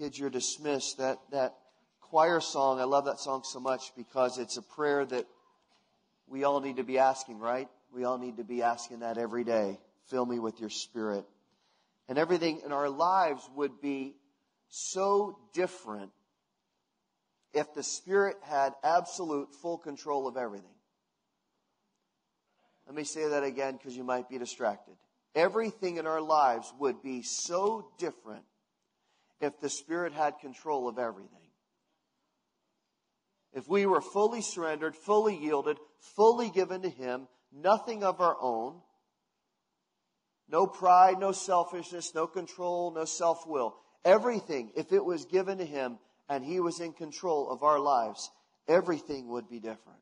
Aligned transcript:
kids, 0.00 0.18
you're 0.18 0.30
dismissed. 0.30 0.96
That, 0.96 1.18
that 1.30 1.54
choir 2.00 2.40
song, 2.40 2.80
I 2.80 2.84
love 2.84 3.04
that 3.04 3.20
song 3.20 3.42
so 3.44 3.60
much 3.60 3.92
because 3.94 4.38
it's 4.38 4.56
a 4.56 4.62
prayer 4.62 5.04
that 5.04 5.26
we 6.26 6.44
all 6.44 6.60
need 6.60 6.76
to 6.76 6.84
be 6.84 6.98
asking, 6.98 7.38
right? 7.38 7.68
We 7.92 8.04
all 8.04 8.16
need 8.16 8.38
to 8.38 8.44
be 8.44 8.62
asking 8.62 9.00
that 9.00 9.18
every 9.18 9.44
day. 9.44 9.78
Fill 10.08 10.24
me 10.24 10.38
with 10.38 10.58
your 10.58 10.70
spirit. 10.70 11.26
And 12.08 12.16
everything 12.16 12.62
in 12.64 12.72
our 12.72 12.88
lives 12.88 13.46
would 13.54 13.82
be 13.82 14.16
so 14.68 15.38
different 15.52 16.12
if 17.52 17.74
the 17.74 17.82
Spirit 17.82 18.36
had 18.42 18.72
absolute 18.82 19.54
full 19.60 19.76
control 19.76 20.26
of 20.26 20.36
everything. 20.36 20.70
Let 22.86 22.94
me 22.94 23.04
say 23.04 23.28
that 23.28 23.42
again 23.42 23.76
because 23.76 23.96
you 23.96 24.04
might 24.04 24.28
be 24.28 24.38
distracted. 24.38 24.94
Everything 25.34 25.98
in 25.98 26.06
our 26.06 26.20
lives 26.20 26.72
would 26.78 27.02
be 27.02 27.22
so 27.22 27.90
different 27.98 28.44
if 29.40 29.58
the 29.60 29.68
Spirit 29.68 30.12
had 30.12 30.38
control 30.38 30.88
of 30.88 30.98
everything. 30.98 31.38
If 33.52 33.68
we 33.68 33.86
were 33.86 34.00
fully 34.00 34.42
surrendered, 34.42 34.94
fully 34.94 35.36
yielded, 35.36 35.78
fully 35.98 36.50
given 36.50 36.82
to 36.82 36.90
Him, 36.90 37.26
nothing 37.52 38.04
of 38.04 38.20
our 38.20 38.36
own, 38.40 38.80
no 40.48 40.66
pride, 40.66 41.18
no 41.18 41.32
selfishness, 41.32 42.14
no 42.14 42.26
control, 42.26 42.92
no 42.92 43.04
self 43.04 43.46
will. 43.46 43.76
Everything, 44.04 44.70
if 44.76 44.92
it 44.92 45.04
was 45.04 45.24
given 45.24 45.58
to 45.58 45.64
Him 45.64 45.98
and 46.28 46.44
He 46.44 46.60
was 46.60 46.80
in 46.80 46.92
control 46.92 47.50
of 47.50 47.62
our 47.62 47.80
lives, 47.80 48.30
everything 48.68 49.28
would 49.28 49.48
be 49.48 49.58
different. 49.58 50.00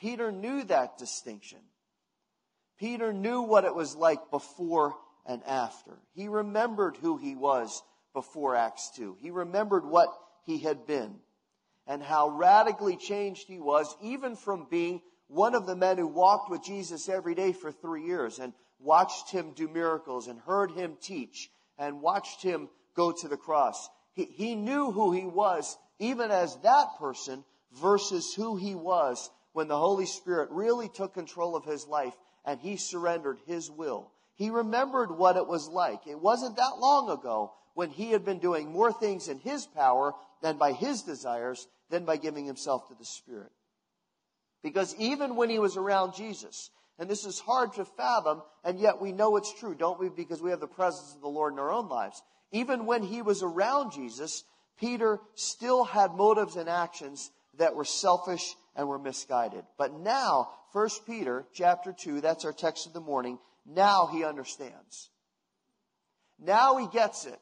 Peter 0.00 0.32
knew 0.32 0.64
that 0.64 0.98
distinction. 0.98 1.60
Peter 2.78 3.12
knew 3.12 3.42
what 3.42 3.64
it 3.64 3.74
was 3.74 3.94
like 3.94 4.30
before 4.30 4.96
and 5.26 5.42
after. 5.44 5.98
He 6.14 6.28
remembered 6.28 6.96
who 6.96 7.16
he 7.16 7.34
was 7.34 7.82
before 8.12 8.54
Acts 8.54 8.90
2. 8.96 9.16
He 9.20 9.30
remembered 9.30 9.84
what 9.84 10.08
he 10.44 10.58
had 10.58 10.86
been 10.86 11.16
and 11.86 12.02
how 12.02 12.30
radically 12.30 12.96
changed 12.96 13.46
he 13.46 13.60
was, 13.60 13.94
even 14.00 14.36
from 14.36 14.66
being 14.70 15.02
one 15.28 15.54
of 15.54 15.66
the 15.66 15.76
men 15.76 15.98
who 15.98 16.06
walked 16.06 16.50
with 16.50 16.62
Jesus 16.62 17.08
every 17.08 17.34
day 17.34 17.52
for 17.52 17.72
three 17.72 18.04
years 18.04 18.38
and 18.38 18.52
watched 18.78 19.30
him 19.30 19.52
do 19.52 19.68
miracles 19.68 20.28
and 20.28 20.38
heard 20.40 20.70
him 20.70 20.96
teach 21.00 21.50
and 21.78 22.00
watched 22.00 22.42
him 22.42 22.68
go 22.94 23.12
to 23.12 23.28
the 23.28 23.36
cross. 23.36 23.88
He, 24.12 24.24
he 24.24 24.54
knew 24.54 24.92
who 24.92 25.12
he 25.12 25.24
was, 25.24 25.76
even 25.98 26.30
as 26.30 26.56
that 26.58 26.96
person, 26.98 27.44
versus 27.72 28.32
who 28.34 28.56
he 28.56 28.74
was 28.74 29.30
when 29.52 29.68
the 29.68 29.78
Holy 29.78 30.06
Spirit 30.06 30.50
really 30.50 30.88
took 30.88 31.14
control 31.14 31.56
of 31.56 31.64
his 31.64 31.86
life 31.86 32.14
and 32.44 32.60
he 32.60 32.76
surrendered 32.76 33.40
his 33.46 33.70
will. 33.70 34.12
He 34.36 34.50
remembered 34.50 35.10
what 35.10 35.36
it 35.36 35.46
was 35.46 35.68
like. 35.68 36.06
It 36.06 36.20
wasn't 36.20 36.56
that 36.56 36.78
long 36.78 37.10
ago 37.10 37.52
when 37.74 37.90
he 37.90 38.10
had 38.10 38.24
been 38.24 38.38
doing 38.38 38.72
more 38.72 38.92
things 38.92 39.28
in 39.28 39.38
his 39.38 39.66
power 39.66 40.14
than 40.42 40.56
by 40.56 40.72
his 40.72 41.02
desires 41.02 41.66
than 41.90 42.04
by 42.04 42.16
giving 42.16 42.46
himself 42.46 42.88
to 42.88 42.94
the 42.94 43.04
Spirit. 43.04 43.52
Because 44.62 44.94
even 44.98 45.36
when 45.36 45.50
he 45.50 45.58
was 45.58 45.76
around 45.76 46.14
Jesus, 46.14 46.70
and 46.98 47.08
this 47.08 47.24
is 47.24 47.38
hard 47.38 47.74
to 47.74 47.84
fathom, 47.84 48.42
and 48.64 48.78
yet 48.78 49.00
we 49.00 49.12
know 49.12 49.36
it's 49.36 49.52
true, 49.58 49.74
don't 49.74 50.00
we? 50.00 50.08
Because 50.08 50.40
we 50.40 50.50
have 50.50 50.60
the 50.60 50.66
presence 50.66 51.14
of 51.14 51.20
the 51.20 51.28
Lord 51.28 51.52
in 51.52 51.58
our 51.58 51.70
own 51.70 51.88
lives. 51.88 52.22
Even 52.52 52.86
when 52.86 53.02
he 53.02 53.20
was 53.20 53.42
around 53.42 53.92
Jesus, 53.92 54.44
Peter 54.78 55.20
still 55.34 55.84
had 55.84 56.14
motives 56.14 56.56
and 56.56 56.68
actions 56.68 57.30
that 57.58 57.74
were 57.74 57.84
selfish 57.84 58.54
and 58.76 58.88
were 58.88 58.98
misguided. 58.98 59.64
But 59.76 59.92
now, 59.92 60.50
1 60.72 60.88
Peter 61.06 61.46
chapter 61.52 61.92
2, 61.92 62.20
that's 62.20 62.44
our 62.44 62.52
text 62.52 62.86
of 62.86 62.92
the 62.92 63.00
morning, 63.00 63.38
now 63.66 64.06
he 64.06 64.24
understands. 64.24 65.10
Now 66.38 66.76
he 66.76 66.86
gets 66.88 67.26
it. 67.26 67.38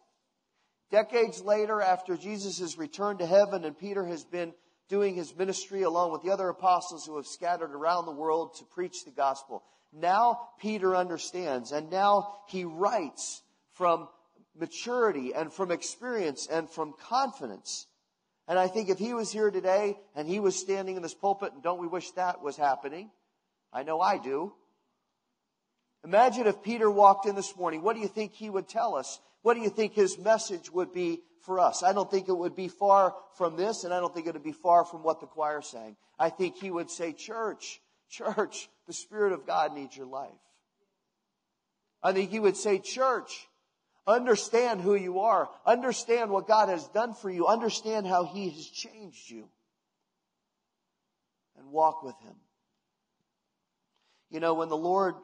Decades 0.91 1.41
later, 1.41 1.81
after 1.81 2.17
Jesus 2.17 2.59
has 2.59 2.77
returned 2.77 3.21
to 3.21 3.27
heaven 3.27 3.65
and 3.65 3.77
Peter 3.77 4.05
has 4.05 4.25
been 4.25 4.53
doing 4.89 5.15
his 5.15 5.35
ministry 5.35 5.83
along 5.83 6.13
with 6.13 6.23
the 6.23 6.31
other 6.31 6.49
apostles 6.49 7.07
who 7.07 7.17
have 7.17 7.27
scattered 7.27 7.73
around 7.73 8.05
the 8.05 8.13
world 8.13 8.57
to 8.59 8.65
preach 8.67 9.05
the 9.05 9.11
gospel, 9.11 9.65
now 9.93 10.49
Peter 10.61 10.95
understands 10.95 11.73
and 11.73 11.91
now 11.91 12.35
he 12.49 12.65
writes 12.65 13.43
from 13.73 14.09
maturity 14.55 15.33
and 15.35 15.53
from 15.53 15.71
experience 15.71 16.47
and 16.47 16.69
from 16.69 16.95
confidence. 17.09 17.87
And 18.47 18.59
I 18.59 18.69
think 18.69 18.91
if 18.91 18.99
he 18.99 19.15
was 19.15 19.33
here 19.33 19.51
today 19.51 19.99
and 20.15 20.29
he 20.29 20.41
was 20.41 20.57
standing 20.59 20.97
in 20.97 21.03
this 21.03 21.15
pulpit, 21.15 21.55
and 21.55 21.63
don't 21.63 21.81
we 21.81 21.87
wish 21.87 22.11
that 22.13 22.43
was 22.43 22.57
happening? 22.57 23.11
I 23.73 23.83
know 23.83 24.01
I 24.01 24.19
do. 24.19 24.53
Imagine 26.05 26.47
if 26.47 26.63
Peter 26.63 26.91
walked 26.91 27.27
in 27.27 27.37
this 27.37 27.57
morning. 27.57 27.83
What 27.83 27.95
do 27.95 28.03
you 28.03 28.09
think 28.09 28.33
he 28.33 28.51
would 28.51 28.69
tell 28.69 28.97
us? 28.97 29.21
What 29.43 29.55
do 29.55 29.61
you 29.61 29.71
think 29.71 29.95
his 29.95 30.19
message 30.19 30.71
would 30.71 30.93
be 30.93 31.21
for 31.43 31.61
us? 31.61 31.83
I 31.83 31.93
don't 31.93 32.11
think 32.11 32.29
it 32.29 32.37
would 32.37 32.57
be 32.57 32.69
far 32.69 33.15
from 33.37 33.57
this, 33.57 33.85
and 33.85 33.95
I 33.95 34.01
don't 34.01 34.13
think 34.13 34.27
it 34.27 34.35
would 34.35 34.43
be 34.43 34.53
far 34.53 34.85
from 34.85 35.03
what 35.03 35.21
the 35.21 35.27
choir 35.27 35.63
sang. 35.63 35.97
I 36.19 36.31
think 36.31 36.57
he 36.57 36.71
would 36.71 36.91
say, 36.91 37.13
Church, 37.13 37.81
church, 38.11 38.69
the 38.87 38.93
Spirit 38.93 39.33
of 39.33 39.47
God 39.47 39.75
needs 39.75 39.97
your 39.97 40.07
life. 40.07 40.31
I 42.03 42.13
think 42.13 42.31
he 42.31 42.41
would 42.41 42.57
say, 42.57 42.79
Church, 42.81 43.49
understand 44.07 44.81
who 44.81 44.95
you 44.97 45.21
are. 45.21 45.49
Understand 45.65 46.31
what 46.31 46.49
God 46.49 46.69
has 46.69 46.87
done 46.89 47.15
for 47.15 47.31
you. 47.31 47.47
Understand 47.47 48.07
how 48.07 48.25
he 48.25 48.51
has 48.51 48.67
changed 48.67 49.31
you. 49.31 49.49
And 51.57 51.71
walk 51.71 52.03
with 52.03 52.19
him. 52.23 52.35
You 54.31 54.41
know, 54.41 54.55
when 54.55 54.69
the 54.69 54.77
Lord 54.77 55.15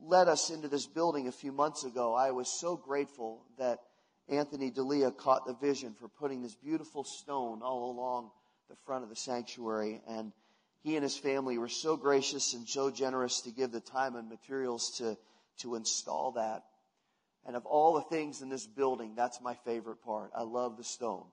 led 0.00 0.28
us 0.28 0.50
into 0.50 0.68
this 0.68 0.86
building 0.86 1.28
a 1.28 1.32
few 1.32 1.52
months 1.52 1.84
ago, 1.84 2.14
I 2.14 2.30
was 2.30 2.48
so 2.48 2.76
grateful 2.76 3.44
that 3.58 3.80
Anthony 4.28 4.70
D'Elia 4.70 5.10
caught 5.10 5.46
the 5.46 5.54
vision 5.54 5.94
for 5.94 6.08
putting 6.08 6.42
this 6.42 6.54
beautiful 6.54 7.04
stone 7.04 7.62
all 7.62 7.90
along 7.90 8.30
the 8.68 8.76
front 8.84 9.04
of 9.04 9.10
the 9.10 9.16
sanctuary. 9.16 10.00
And 10.08 10.32
he 10.82 10.96
and 10.96 11.02
his 11.02 11.16
family 11.16 11.58
were 11.58 11.68
so 11.68 11.96
gracious 11.96 12.54
and 12.54 12.68
so 12.68 12.90
generous 12.90 13.42
to 13.42 13.50
give 13.50 13.72
the 13.72 13.80
time 13.80 14.16
and 14.16 14.28
materials 14.28 14.98
to, 14.98 15.16
to 15.58 15.76
install 15.76 16.32
that. 16.32 16.64
And 17.46 17.54
of 17.54 17.64
all 17.64 17.94
the 17.94 18.02
things 18.02 18.42
in 18.42 18.48
this 18.48 18.66
building, 18.66 19.14
that's 19.14 19.40
my 19.40 19.54
favorite 19.64 20.02
part. 20.02 20.30
I 20.34 20.42
love 20.42 20.76
the 20.76 20.84
stone. 20.84 21.24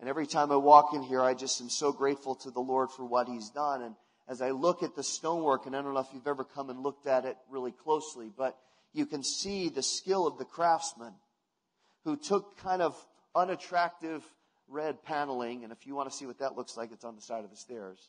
And 0.00 0.08
every 0.08 0.26
time 0.26 0.52
I 0.52 0.56
walk 0.56 0.92
in 0.92 1.02
here, 1.02 1.22
I 1.22 1.34
just 1.34 1.60
am 1.60 1.70
so 1.70 1.92
grateful 1.92 2.34
to 2.36 2.50
the 2.50 2.60
Lord 2.60 2.90
for 2.90 3.04
what 3.04 3.28
He's 3.28 3.48
done. 3.50 3.82
And 3.82 3.94
as 4.28 4.42
I 4.42 4.50
look 4.50 4.82
at 4.82 4.96
the 4.96 5.02
stonework, 5.02 5.66
and 5.66 5.76
I 5.76 5.82
don't 5.82 5.94
know 5.94 6.00
if 6.00 6.12
you've 6.12 6.26
ever 6.26 6.44
come 6.44 6.70
and 6.70 6.82
looked 6.82 7.06
at 7.06 7.24
it 7.24 7.36
really 7.48 7.72
closely, 7.72 8.30
but 8.36 8.58
you 8.92 9.06
can 9.06 9.22
see 9.22 9.68
the 9.68 9.82
skill 9.82 10.26
of 10.26 10.38
the 10.38 10.44
craftsman 10.44 11.12
who 12.04 12.16
took 12.16 12.58
kind 12.58 12.82
of 12.82 12.96
unattractive 13.34 14.24
red 14.68 15.02
paneling, 15.04 15.62
and 15.62 15.72
if 15.72 15.86
you 15.86 15.94
want 15.94 16.10
to 16.10 16.16
see 16.16 16.26
what 16.26 16.38
that 16.38 16.56
looks 16.56 16.76
like, 16.76 16.90
it's 16.92 17.04
on 17.04 17.14
the 17.14 17.22
side 17.22 17.44
of 17.44 17.50
the 17.50 17.56
stairs. 17.56 18.08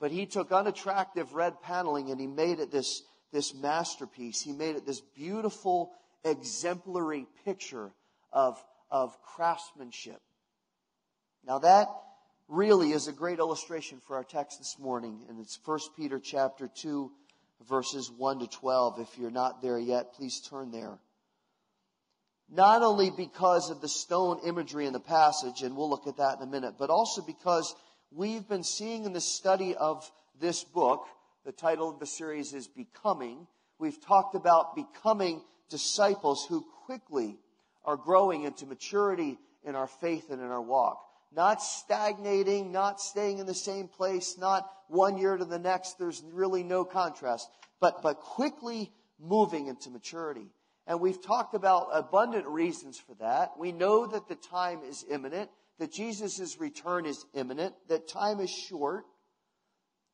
But 0.00 0.10
he 0.10 0.26
took 0.26 0.50
unattractive 0.50 1.32
red 1.34 1.60
paneling 1.62 2.10
and 2.10 2.20
he 2.20 2.26
made 2.26 2.58
it 2.58 2.72
this, 2.72 3.02
this 3.32 3.54
masterpiece. 3.54 4.42
He 4.42 4.52
made 4.52 4.74
it 4.74 4.84
this 4.84 5.00
beautiful, 5.00 5.92
exemplary 6.24 7.26
picture 7.44 7.92
of, 8.32 8.60
of 8.90 9.16
craftsmanship. 9.22 10.20
Now 11.46 11.60
that 11.60 11.86
really 12.52 12.92
is 12.92 13.08
a 13.08 13.12
great 13.12 13.38
illustration 13.38 13.98
for 14.06 14.16
our 14.16 14.24
text 14.24 14.58
this 14.58 14.76
morning, 14.78 15.24
and 15.28 15.40
it's 15.40 15.58
1 15.64 15.78
Peter 15.96 16.20
chapter 16.20 16.68
2, 16.68 17.10
verses 17.66 18.10
1 18.10 18.40
to 18.40 18.46
12. 18.46 19.00
If 19.00 19.18
you're 19.18 19.30
not 19.30 19.62
there 19.62 19.78
yet, 19.78 20.12
please 20.12 20.38
turn 20.40 20.70
there. 20.70 20.98
Not 22.50 22.82
only 22.82 23.10
because 23.10 23.70
of 23.70 23.80
the 23.80 23.88
stone 23.88 24.38
imagery 24.44 24.84
in 24.84 24.92
the 24.92 25.00
passage, 25.00 25.62
and 25.62 25.74
we'll 25.74 25.88
look 25.88 26.06
at 26.06 26.18
that 26.18 26.36
in 26.36 26.42
a 26.42 26.50
minute, 26.50 26.74
but 26.78 26.90
also 26.90 27.22
because 27.22 27.74
we've 28.10 28.46
been 28.46 28.64
seeing 28.64 29.06
in 29.06 29.14
the 29.14 29.20
study 29.20 29.74
of 29.74 30.08
this 30.38 30.62
book, 30.62 31.06
the 31.46 31.52
title 31.52 31.88
of 31.88 32.00
the 32.00 32.06
series 32.06 32.52
is 32.52 32.68
Becoming. 32.68 33.46
We've 33.78 34.00
talked 34.04 34.34
about 34.34 34.76
becoming 34.76 35.40
disciples 35.70 36.44
who 36.46 36.66
quickly 36.84 37.38
are 37.86 37.96
growing 37.96 38.42
into 38.42 38.66
maturity 38.66 39.38
in 39.64 39.74
our 39.74 39.86
faith 39.86 40.28
and 40.28 40.42
in 40.42 40.48
our 40.48 40.60
walk 40.60 41.02
not 41.34 41.62
stagnating, 41.62 42.72
not 42.72 43.00
staying 43.00 43.38
in 43.38 43.46
the 43.46 43.54
same 43.54 43.88
place, 43.88 44.36
not 44.38 44.68
one 44.88 45.16
year 45.18 45.36
to 45.36 45.44
the 45.44 45.58
next. 45.58 45.98
There's 45.98 46.22
really 46.32 46.62
no 46.62 46.84
contrast, 46.84 47.48
but, 47.80 48.02
but 48.02 48.20
quickly 48.20 48.92
moving 49.18 49.68
into 49.68 49.90
maturity. 49.90 50.50
And 50.86 51.00
we've 51.00 51.22
talked 51.22 51.54
about 51.54 51.88
abundant 51.92 52.46
reasons 52.46 52.98
for 52.98 53.14
that. 53.20 53.52
We 53.58 53.72
know 53.72 54.06
that 54.06 54.28
the 54.28 54.34
time 54.34 54.80
is 54.88 55.04
imminent, 55.08 55.50
that 55.78 55.92
Jesus' 55.92 56.58
return 56.58 57.06
is 57.06 57.24
imminent, 57.34 57.74
that 57.88 58.08
time 58.08 58.40
is 58.40 58.50
short. 58.50 59.04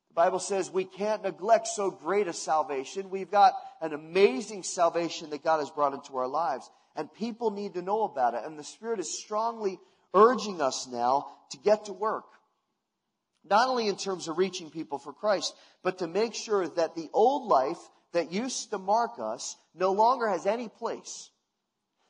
The 0.09 0.15
Bible 0.15 0.39
says 0.39 0.71
we 0.71 0.85
can't 0.85 1.23
neglect 1.23 1.67
so 1.67 1.91
great 1.91 2.27
a 2.27 2.33
salvation. 2.33 3.09
We've 3.09 3.31
got 3.31 3.53
an 3.81 3.93
amazing 3.93 4.63
salvation 4.63 5.29
that 5.31 5.43
God 5.43 5.59
has 5.59 5.69
brought 5.69 5.93
into 5.93 6.17
our 6.17 6.27
lives. 6.27 6.69
And 6.95 7.13
people 7.13 7.51
need 7.51 7.75
to 7.75 7.81
know 7.81 8.03
about 8.03 8.33
it. 8.33 8.41
And 8.43 8.57
the 8.57 8.63
Spirit 8.63 8.99
is 8.99 9.19
strongly 9.19 9.79
urging 10.13 10.61
us 10.61 10.87
now 10.91 11.27
to 11.51 11.57
get 11.57 11.85
to 11.85 11.93
work. 11.93 12.25
Not 13.43 13.69
only 13.69 13.87
in 13.87 13.95
terms 13.95 14.27
of 14.27 14.37
reaching 14.37 14.69
people 14.69 14.99
for 14.99 15.13
Christ, 15.13 15.55
but 15.83 15.99
to 15.99 16.07
make 16.07 16.35
sure 16.35 16.67
that 16.67 16.95
the 16.95 17.09
old 17.13 17.47
life 17.47 17.79
that 18.13 18.31
used 18.31 18.71
to 18.71 18.77
mark 18.77 19.11
us 19.19 19.55
no 19.73 19.91
longer 19.91 20.27
has 20.27 20.45
any 20.45 20.67
place. 20.67 21.29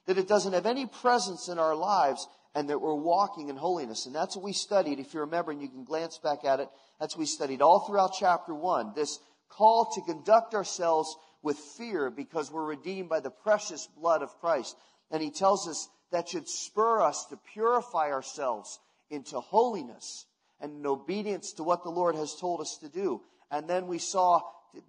that 0.10 0.18
it 0.18 0.28
doesn't 0.28 0.54
have 0.54 0.66
any 0.66 0.88
presence 0.88 1.50
in 1.50 1.60
our 1.60 1.76
lives, 1.76 2.28
and 2.56 2.68
that 2.68 2.82
we're 2.82 2.96
walking 2.96 3.50
in 3.50 3.56
holiness. 3.56 4.08
And 4.08 4.16
that's 4.16 4.36
what 4.36 4.44
we 4.44 4.54
studied, 4.54 5.00
if 5.00 5.14
you 5.14 5.20
remember, 5.20 5.52
and 5.52 5.62
you 5.62 5.70
can 5.70 5.84
glance 5.84 6.18
back 6.18 6.44
at 6.44 6.60
it. 6.60 6.68
That's 7.00 7.16
what 7.16 7.20
we 7.20 7.26
studied 7.28 7.62
all 7.62 7.82
throughout 7.82 8.14
chapter 8.20 8.56
one. 8.56 8.94
This 8.96 9.20
call 9.50 9.92
to 9.94 10.02
conduct 10.02 10.56
ourselves 10.56 11.16
with 11.44 11.60
fear 11.78 12.10
because 12.10 12.52
we're 12.52 12.66
redeemed 12.66 13.08
by 13.08 13.20
the 13.20 13.30
precious 13.30 13.88
blood 13.96 14.24
of 14.24 14.36
Christ. 14.40 14.76
And 15.12 15.22
he 15.22 15.30
tells 15.30 15.68
us 15.68 15.88
that 16.12 16.30
should 16.30 16.48
spur 16.48 17.02
us 17.02 17.26
to 17.30 17.38
purify 17.54 18.12
ourselves 18.12 18.80
into 19.10 19.40
holiness 19.40 20.26
and 20.62 20.80
in 20.80 20.86
obedience 20.86 21.54
to 21.54 21.64
what 21.64 21.84
the 21.84 21.90
Lord 21.90 22.16
has 22.16 22.36
told 22.36 22.62
us 22.62 22.78
to 22.82 22.90
do. 22.90 23.22
And 23.52 23.68
then 23.68 23.88
we 23.88 23.98
saw 23.98 24.42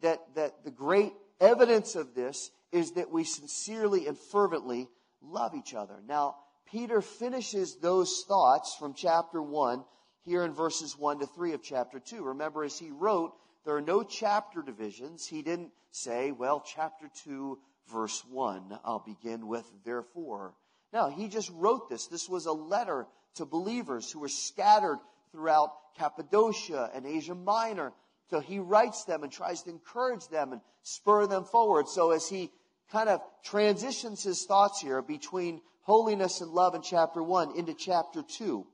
that, 0.02 0.20
that 0.34 0.64
the 0.64 0.70
great 0.70 1.12
evidence 1.40 1.94
of 1.94 2.14
this 2.14 2.50
is 2.72 2.92
that 2.92 3.10
we 3.10 3.24
sincerely 3.24 4.06
and 4.06 4.18
fervently 4.18 4.88
love 5.22 5.54
each 5.54 5.74
other. 5.74 6.02
Now, 6.06 6.36
Peter 6.70 7.00
finishes 7.00 7.76
those 7.76 8.24
thoughts 8.28 8.76
from 8.78 8.94
chapter 8.94 9.42
1 9.42 9.84
here 10.22 10.44
in 10.44 10.52
verses 10.52 10.96
1 10.96 11.20
to 11.20 11.26
3 11.26 11.54
of 11.54 11.62
chapter 11.62 11.98
2. 11.98 12.24
Remember, 12.24 12.62
as 12.64 12.78
he 12.78 12.90
wrote, 12.90 13.32
there 13.64 13.76
are 13.76 13.80
no 13.80 14.02
chapter 14.02 14.62
divisions. 14.62 15.26
He 15.26 15.42
didn't 15.42 15.72
say, 15.90 16.30
well, 16.30 16.60
chapter 16.64 17.10
2, 17.24 17.58
verse 17.92 18.22
1, 18.30 18.78
I'll 18.84 19.04
begin 19.04 19.48
with 19.48 19.66
therefore. 19.84 20.54
No, 20.92 21.08
he 21.08 21.28
just 21.28 21.50
wrote 21.54 21.88
this. 21.88 22.06
This 22.06 22.28
was 22.28 22.46
a 22.46 22.52
letter 22.52 23.06
to 23.36 23.44
believers 23.44 24.10
who 24.10 24.20
were 24.20 24.28
scattered 24.28 24.98
throughout 25.32 25.72
Cappadocia 25.96 26.90
and 26.94 27.06
Asia 27.06 27.34
Minor. 27.34 27.92
So 28.28 28.40
he 28.40 28.58
writes 28.58 29.04
them 29.04 29.22
and 29.22 29.32
tries 29.32 29.62
to 29.62 29.70
encourage 29.70 30.26
them 30.28 30.52
and 30.52 30.60
spur 30.82 31.26
them 31.26 31.44
forward. 31.44 31.88
So 31.88 32.10
as 32.10 32.28
he 32.28 32.50
kind 32.90 33.08
of 33.08 33.20
transitions 33.44 34.22
his 34.22 34.44
thoughts 34.46 34.80
here 34.80 35.02
between 35.02 35.60
holiness 35.82 36.40
and 36.40 36.50
love 36.50 36.74
in 36.74 36.82
chapter 36.82 37.22
1 37.22 37.56
into 37.56 37.74
chapter 37.74 38.22
2, 38.22 38.66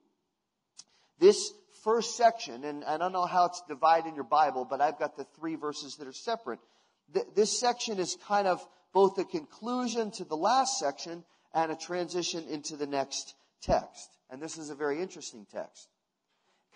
this 1.19 1.53
first 1.85 2.17
section, 2.17 2.65
and 2.65 2.85
I 2.85 2.99
don't 2.99 3.13
know 3.13 3.27
how 3.27 3.47
it's 3.47 3.63
divided 3.69 4.09
in 4.09 4.15
your 4.15 4.25
Bible, 4.25 4.67
but 4.69 4.81
I've 4.81 4.99
got 4.99 5.17
the 5.17 5.27
three 5.39 5.55
verses 5.55 5.97
that 5.97 6.09
are 6.09 6.13
separate. 6.13 6.59
This 7.35 7.59
section 7.59 7.99
is 7.99 8.17
kind 8.27 8.47
of 8.47 8.67
both 8.93 9.17
the 9.17 9.25
conclusion 9.25 10.11
to 10.13 10.25
the 10.25 10.37
last 10.37 10.79
section 10.79 11.25
and 11.57 11.73
a 11.73 11.77
transition 11.77 12.45
into 12.51 12.77
the 12.77 12.87
next 12.87 13.35
text. 13.63 14.11
And 14.31 14.43
this 14.43 14.59
is 14.59 14.69
a 14.69 14.75
very 14.75 15.01
interesting 15.01 15.47
text. 15.51 15.89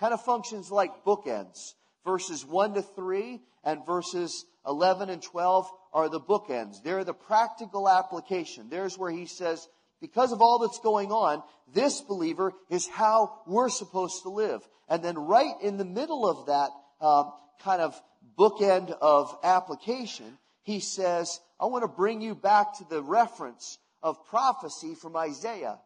Kind 0.01 0.15
of 0.15 0.25
functions 0.25 0.73
like 0.73 1.05
bookends. 1.05 1.75
Verses 2.03 2.47
1 2.47 2.75
to 2.75 2.83
3 2.83 3.43
and 3.63 3.85
verses 3.85 4.47
11 4.67 5.11
and 5.11 5.23
12 5.23 5.71
are 5.93 6.09
the 6.09 6.19
bookends. 6.19 6.83
They're 6.83 7.05
the 7.05 7.13
practical 7.13 7.91
application. 7.91 8.69
There's 8.71 8.97
where 8.97 9.11
he 9.11 9.27
says, 9.27 9.69
because 10.01 10.33
of 10.33 10.41
all 10.41 10.61
that's 10.61 10.81
going 10.81 11.13
on, 11.13 11.43
this 11.75 12.01
believer 12.01 12.55
is 12.71 12.89
how 12.89 13.43
we're 13.47 13.69
supposed 13.69 14.23
to 14.23 14.31
live. 14.31 14.67
And 14.89 15.05
then 15.05 15.19
right 15.19 15.55
in 15.63 15.77
the 15.77 15.85
middle 15.85 16.27
of 16.27 16.47
that 16.47 16.71
um, 17.05 17.33
kind 17.63 17.83
of 17.83 18.01
bookend 18.39 18.97
of 19.03 19.37
application, 19.45 20.39
he 20.63 20.81
says, 20.81 21.39
I 21.61 21.67
want 21.67 21.83
to 21.85 21.89
bring 21.89 22.23
you 22.23 22.35
back 22.35 22.79
to 22.79 22.85
the 22.89 23.03
reference 23.03 23.77
of 24.03 24.25
prophecy 24.27 24.95
from 24.95 25.17
Isaiah 25.17 25.79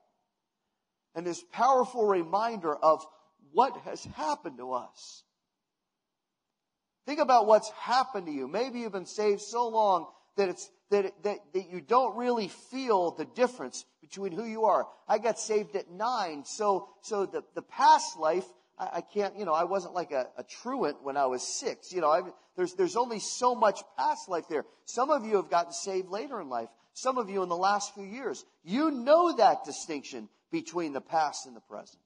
and 1.14 1.26
this 1.26 1.42
powerful 1.52 2.06
reminder 2.06 2.74
of 2.74 3.04
what 3.52 3.76
has 3.84 4.04
happened 4.04 4.58
to 4.58 4.72
us. 4.72 5.22
Think 7.06 7.20
about 7.20 7.46
what's 7.46 7.70
happened 7.70 8.26
to 8.26 8.32
you. 8.32 8.48
Maybe 8.48 8.80
you've 8.80 8.92
been 8.92 9.06
saved 9.06 9.42
so 9.42 9.68
long 9.68 10.06
that 10.36 10.48
it's 10.48 10.70
that, 10.90 11.12
that, 11.22 11.38
that 11.52 11.70
you 11.70 11.80
don't 11.80 12.16
really 12.16 12.48
feel 12.48 13.12
the 13.12 13.24
difference 13.24 13.84
between 14.00 14.32
who 14.32 14.44
you 14.44 14.64
are. 14.64 14.86
I 15.08 15.18
got 15.18 15.38
saved 15.38 15.76
at 15.76 15.90
nine, 15.90 16.44
so 16.44 16.88
so 17.02 17.26
the, 17.26 17.42
the 17.54 17.62
past 17.62 18.18
life 18.18 18.44
I, 18.78 18.88
I 18.94 19.00
can't, 19.00 19.38
you 19.38 19.44
know, 19.44 19.52
I 19.52 19.64
wasn't 19.64 19.94
like 19.94 20.12
a, 20.12 20.28
a 20.36 20.44
truant 20.44 21.02
when 21.02 21.16
I 21.16 21.26
was 21.26 21.42
six. 21.42 21.92
You 21.92 22.00
know, 22.00 22.10
I, 22.10 22.22
there's 22.56 22.74
there's 22.74 22.96
only 22.96 23.18
so 23.18 23.54
much 23.54 23.80
past 23.98 24.28
life 24.28 24.44
there. 24.48 24.64
Some 24.84 25.10
of 25.10 25.24
you 25.24 25.36
have 25.36 25.50
gotten 25.50 25.72
saved 25.72 26.08
later 26.08 26.40
in 26.40 26.48
life. 26.48 26.68
Some 26.94 27.18
of 27.18 27.28
you 27.28 27.42
in 27.42 27.48
the 27.48 27.56
last 27.56 27.92
few 27.94 28.04
years. 28.04 28.44
You 28.62 28.90
know 28.90 29.36
that 29.36 29.64
distinction 29.64 30.28
between 30.50 30.92
the 30.92 31.00
past 31.00 31.46
and 31.46 31.54
the 31.54 31.60
present. 31.60 32.00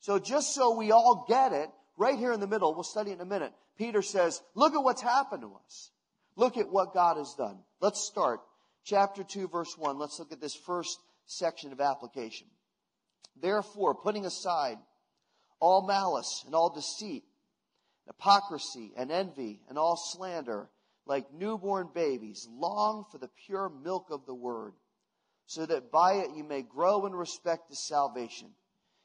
So 0.00 0.18
just 0.18 0.54
so 0.54 0.76
we 0.76 0.90
all 0.90 1.24
get 1.28 1.52
it, 1.52 1.70
right 1.96 2.18
here 2.18 2.32
in 2.32 2.40
the 2.40 2.46
middle, 2.46 2.74
we'll 2.74 2.82
study 2.82 3.10
it 3.10 3.14
in 3.14 3.20
a 3.20 3.24
minute. 3.24 3.52
Peter 3.78 4.02
says, 4.02 4.42
look 4.54 4.74
at 4.74 4.82
what's 4.82 5.00
happened 5.00 5.42
to 5.42 5.52
us. 5.64 5.90
Look 6.36 6.56
at 6.56 6.70
what 6.70 6.92
God 6.92 7.16
has 7.16 7.34
done. 7.38 7.58
Let's 7.80 8.00
start. 8.00 8.40
Chapter 8.84 9.22
2, 9.22 9.48
verse 9.48 9.78
1. 9.78 9.98
Let's 9.98 10.18
look 10.18 10.32
at 10.32 10.40
this 10.40 10.56
first 10.66 10.98
section 11.26 11.72
of 11.72 11.80
application. 11.80 12.48
Therefore, 13.40 13.94
putting 13.94 14.26
aside 14.26 14.78
all 15.60 15.86
malice 15.86 16.42
and 16.44 16.54
all 16.54 16.74
deceit, 16.74 17.24
hypocrisy 18.06 18.92
and 18.96 19.10
envy 19.10 19.60
and 19.68 19.78
all 19.78 19.96
slander, 19.96 20.68
like 21.06 21.32
newborn 21.32 21.88
babies, 21.94 22.48
long 22.50 23.04
for 23.10 23.18
the 23.18 23.30
pure 23.46 23.70
milk 23.82 24.08
of 24.10 24.26
the 24.26 24.34
word 24.34 24.72
so 25.46 25.66
that 25.66 25.90
by 25.90 26.14
it 26.14 26.30
you 26.34 26.44
may 26.44 26.62
grow 26.62 27.06
in 27.06 27.14
respect 27.14 27.68
to 27.68 27.76
salvation, 27.76 28.48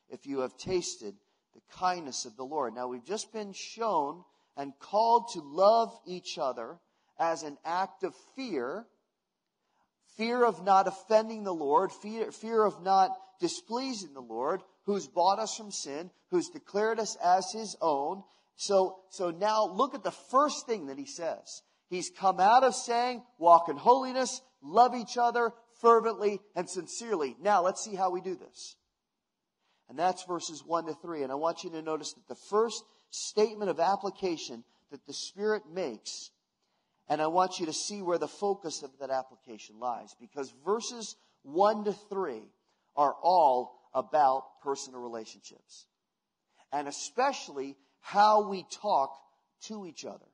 if 0.09 0.25
you 0.25 0.39
have 0.39 0.55
tasted 0.57 1.15
the 1.53 1.61
kindness 1.77 2.25
of 2.25 2.37
the 2.37 2.45
Lord. 2.45 2.73
Now, 2.73 2.87
we've 2.87 3.05
just 3.05 3.33
been 3.33 3.53
shown 3.53 4.23
and 4.55 4.73
called 4.79 5.29
to 5.33 5.41
love 5.41 5.91
each 6.05 6.37
other 6.37 6.77
as 7.19 7.43
an 7.43 7.57
act 7.65 8.03
of 8.03 8.15
fear 8.35 8.85
fear 10.19 10.43
of 10.43 10.63
not 10.65 10.85
offending 10.85 11.45
the 11.45 11.53
Lord, 11.53 11.91
fear, 11.93 12.29
fear 12.33 12.65
of 12.65 12.83
not 12.83 13.11
displeasing 13.39 14.13
the 14.13 14.21
Lord, 14.21 14.61
who's 14.83 15.07
bought 15.07 15.39
us 15.39 15.55
from 15.55 15.71
sin, 15.71 16.11
who's 16.29 16.49
declared 16.49 16.99
us 16.99 17.15
as 17.23 17.49
his 17.53 17.77
own. 17.81 18.23
So, 18.57 18.97
so 19.11 19.31
now 19.31 19.65
look 19.65 19.95
at 19.95 20.03
the 20.03 20.11
first 20.11 20.67
thing 20.67 20.87
that 20.87 20.97
he 20.97 21.05
says. 21.05 21.61
He's 21.89 22.09
come 22.09 22.39
out 22.39 22.63
of 22.63 22.75
saying, 22.75 23.23
walk 23.39 23.67
in 23.67 23.75
holiness, 23.75 24.41
love 24.61 24.93
each 24.95 25.17
other, 25.17 25.51
fervently, 25.81 26.39
and 26.55 26.69
sincerely. 26.69 27.35
Now, 27.41 27.63
let's 27.63 27.83
see 27.83 27.95
how 27.95 28.11
we 28.11 28.21
do 28.21 28.35
this. 28.35 28.75
And 29.89 29.97
that's 29.97 30.23
verses 30.25 30.63
1 30.63 30.85
to 30.85 30.93
3. 30.93 31.23
And 31.23 31.31
I 31.31 31.35
want 31.35 31.63
you 31.63 31.71
to 31.71 31.81
notice 31.81 32.13
that 32.13 32.27
the 32.27 32.39
first 32.49 32.83
statement 33.09 33.71
of 33.71 33.79
application 33.79 34.63
that 34.91 35.05
the 35.07 35.13
Spirit 35.13 35.63
makes, 35.71 36.29
and 37.07 37.21
I 37.21 37.27
want 37.27 37.59
you 37.59 37.65
to 37.65 37.73
see 37.73 38.03
where 38.03 38.19
the 38.19 38.27
focus 38.27 38.83
of 38.83 38.91
that 38.99 39.09
application 39.09 39.79
lies, 39.79 40.15
because 40.21 40.53
verses 40.63 41.15
1 41.41 41.85
to 41.85 41.93
3 41.93 42.41
are 42.95 43.15
all 43.23 43.79
about 43.95 44.43
personal 44.61 45.01
relationships. 45.01 45.87
And 46.71 46.87
especially 46.87 47.75
how 47.99 48.47
we 48.47 48.63
talk 48.71 49.11
to 49.63 49.87
each 49.87 50.05
other. 50.05 50.25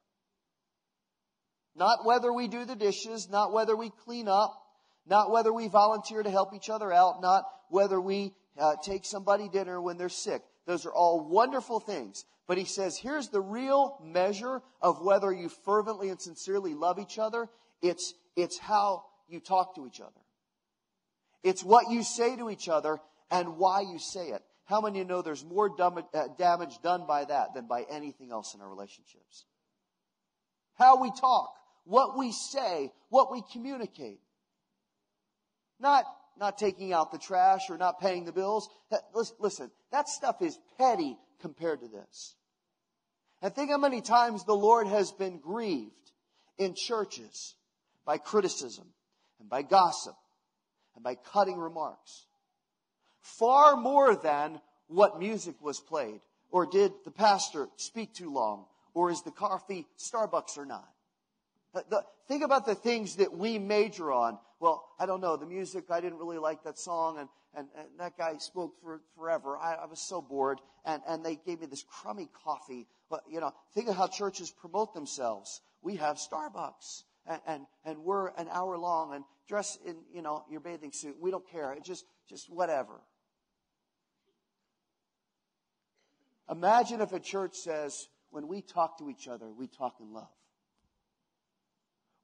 Not 1.75 2.05
whether 2.05 2.32
we 2.32 2.48
do 2.48 2.65
the 2.65 2.75
dishes, 2.75 3.29
not 3.29 3.51
whether 3.51 3.75
we 3.75 3.89
clean 3.89 4.27
up, 4.27 4.62
not 5.05 5.32
whether 5.32 5.51
we 5.53 5.67
volunteer 5.67 6.24
to 6.24 6.29
help 6.29 6.53
each 6.53 6.70
other 6.70 6.91
out, 6.91 7.22
not 7.22 7.44
whether 7.70 8.00
we 8.00 8.34
uh, 8.58 8.75
take 8.84 9.05
somebody 9.05 9.50
dinner 9.50 9.82
when 9.82 9.98
they're 9.98 10.10
sick. 10.10 10.41
Those 10.65 10.86
are 10.86 10.94
all 10.94 11.27
wonderful 11.29 11.79
things. 11.79 12.25
But 12.48 12.58
he 12.58 12.65
says, 12.65 12.98
here's 12.98 13.29
the 13.29 13.41
real 13.41 14.00
measure 14.03 14.62
of 14.82 15.01
whether 15.01 15.32
you 15.32 15.50
fervently 15.50 16.10
and 16.10 16.22
sincerely 16.22 16.74
love 16.74 17.00
each 17.00 17.17
other. 17.17 17.50
It's, 17.82 18.13
it's 18.36 18.58
how 18.58 19.05
you 19.27 19.39
talk 19.39 19.75
to 19.75 19.88
each 19.88 20.00
other. 20.00 20.12
It's 21.44 21.63
what 21.63 21.91
you 21.91 22.03
say 22.03 22.36
to 22.38 22.50
each 22.50 22.70
other 22.70 23.00
and 23.29 23.58
why 23.58 23.82
you 23.82 24.00
say 24.00 24.29
it. 24.29 24.41
How 24.65 24.82
many 24.82 25.00
you 25.00 25.05
know 25.05 25.22
there's 25.22 25.46
more 25.46 25.70
uh, 25.79 26.27
damage 26.38 26.79
done 26.82 27.05
by 27.08 27.25
that 27.25 27.53
than 27.53 27.67
by 27.67 27.84
anything 27.89 28.32
else 28.32 28.55
in 28.55 28.62
our 28.62 28.70
relationships? 28.70 29.46
How 30.75 31.01
we 31.01 31.12
talk, 31.12 31.53
what 31.85 32.17
we 32.17 32.31
say, 32.31 32.91
what 33.09 33.31
we 33.31 33.41
communicate. 33.53 34.19
Not, 35.79 36.05
not 36.39 36.57
taking 36.57 36.93
out 36.93 37.11
the 37.11 37.17
trash 37.17 37.69
or 37.69 37.77
not 37.77 37.99
paying 37.99 38.25
the 38.25 38.31
bills. 38.31 38.69
That, 38.91 39.01
listen, 39.39 39.71
that 39.91 40.09
stuff 40.09 40.41
is 40.41 40.57
petty 40.77 41.17
compared 41.41 41.81
to 41.81 41.87
this. 41.87 42.35
And 43.41 43.53
think 43.53 43.69
how 43.69 43.77
many 43.77 44.01
times 44.01 44.43
the 44.43 44.55
Lord 44.55 44.87
has 44.87 45.11
been 45.11 45.39
grieved 45.39 45.91
in 46.57 46.73
churches 46.75 47.55
by 48.05 48.17
criticism 48.17 48.85
and 49.39 49.49
by 49.49 49.61
gossip 49.61 50.15
and 50.95 51.03
by 51.03 51.15
cutting 51.15 51.57
remarks. 51.57 52.25
Far 53.21 53.75
more 53.75 54.15
than 54.15 54.61
what 54.87 55.19
music 55.19 55.55
was 55.61 55.79
played 55.79 56.21
or 56.51 56.65
did 56.65 56.91
the 57.03 57.11
pastor 57.11 57.67
speak 57.75 58.13
too 58.13 58.31
long 58.31 58.65
or 58.93 59.11
is 59.11 59.21
the 59.23 59.31
coffee 59.31 59.85
Starbucks 59.97 60.57
or 60.57 60.65
not. 60.65 60.94
Think 62.27 62.44
about 62.44 62.65
the 62.65 62.75
things 62.75 63.17
that 63.17 63.38
we 63.38 63.60
major 63.60 64.12
on. 64.12 64.39
Well, 64.60 64.84
I 65.00 65.05
don't 65.05 65.22
know, 65.22 65.36
the 65.36 65.46
music, 65.46 65.91
I 65.91 66.00
didn't 66.00 66.17
really 66.17 66.38
like 66.38 66.63
that 66.63 66.79
song, 66.79 67.20
and, 67.20 67.29
and, 67.53 67.67
and 67.77 67.88
that 68.00 68.17
guy 68.17 68.38
spoke 68.38 68.74
for 68.82 69.01
forever. 69.15 69.58
I, 69.58 69.74
I 69.75 69.86
was 69.86 70.00
so 70.00 70.22
bored, 70.22 70.60
and, 70.86 71.01
and 71.08 71.25
they 71.25 71.36
gave 71.36 71.60
me 71.60 71.67
this 71.67 71.84
crummy 71.84 72.29
coffee. 72.44 72.88
But, 73.10 73.24
you 73.29 73.39
know, 73.41 73.51
think 73.74 73.89
of 73.89 73.96
how 73.96 74.08
churches 74.08 74.50
promote 74.50 74.94
themselves. 74.94 75.62
We 75.82 75.98
have 75.98 76.17
Starbucks, 76.17 77.03
and, 77.27 77.41
and, 77.46 77.65
and 77.84 78.00
we're 78.00 78.29
an 78.38 78.48
hour 78.50 78.77
long, 78.77 79.13
and 79.13 79.25
dress 79.48 79.77
in, 79.86 79.98
you 80.13 80.22
know, 80.22 80.46
your 80.50 80.62
bathing 80.62 80.91
suit. 80.94 81.17
We 81.20 81.32
don't 81.32 81.48
care. 81.51 81.75
Just, 81.84 82.05
just 82.29 82.50
whatever. 82.50 82.94
Imagine 86.50 87.01
if 87.01 87.12
a 87.12 87.20
church 87.20 87.55
says, 87.55 88.08
when 88.29 88.48
we 88.48 88.62
talk 88.62 89.00
to 89.00 89.10
each 89.10 89.27
other, 89.27 89.51
we 89.51 89.67
talk 89.67 89.96
in 90.00 90.13
love. 90.13 90.29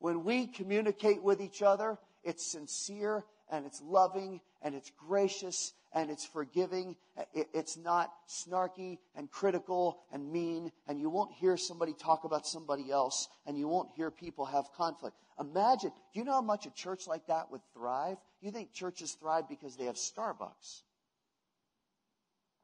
When 0.01 0.23
we 0.23 0.47
communicate 0.47 1.21
with 1.21 1.41
each 1.41 1.61
other, 1.61 1.99
it's 2.23 2.43
sincere 2.43 3.23
and 3.51 3.67
it's 3.67 3.83
loving 3.83 4.41
and 4.63 4.73
it's 4.73 4.91
gracious 4.97 5.73
and 5.93 6.09
it's 6.09 6.25
forgiving. 6.25 6.95
It's 7.35 7.77
not 7.77 8.11
snarky 8.27 8.97
and 9.15 9.29
critical 9.29 9.99
and 10.11 10.31
mean, 10.31 10.71
and 10.87 10.99
you 10.99 11.11
won't 11.11 11.31
hear 11.33 11.55
somebody 11.55 11.93
talk 11.93 12.23
about 12.23 12.47
somebody 12.47 12.89
else, 12.89 13.27
and 13.45 13.55
you 13.55 13.67
won't 13.67 13.89
hear 13.95 14.09
people 14.09 14.45
have 14.45 14.73
conflict. 14.75 15.15
Imagine, 15.39 15.91
do 16.13 16.19
you 16.19 16.25
know 16.25 16.33
how 16.33 16.41
much 16.41 16.65
a 16.65 16.71
church 16.71 17.05
like 17.05 17.27
that 17.27 17.51
would 17.51 17.61
thrive? 17.71 18.17
You 18.41 18.49
think 18.49 18.73
churches 18.73 19.11
thrive 19.13 19.47
because 19.47 19.75
they 19.75 19.85
have 19.85 19.97
Starbucks. 19.97 20.81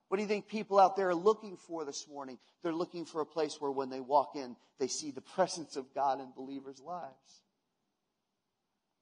What 0.07 0.17
do 0.17 0.23
you 0.23 0.29
think 0.29 0.47
people 0.47 0.79
out 0.79 0.95
there 0.95 1.09
are 1.09 1.15
looking 1.15 1.57
for 1.57 1.83
this 1.83 2.07
morning? 2.07 2.37
They're 2.63 2.73
looking 2.73 3.05
for 3.05 3.21
a 3.21 3.25
place 3.25 3.57
where 3.59 3.71
when 3.71 3.89
they 3.89 3.99
walk 3.99 4.35
in, 4.35 4.55
they 4.79 4.87
see 4.87 5.11
the 5.11 5.21
presence 5.21 5.75
of 5.75 5.93
God 5.93 6.21
in 6.21 6.31
believers' 6.35 6.81
lives. 6.85 7.41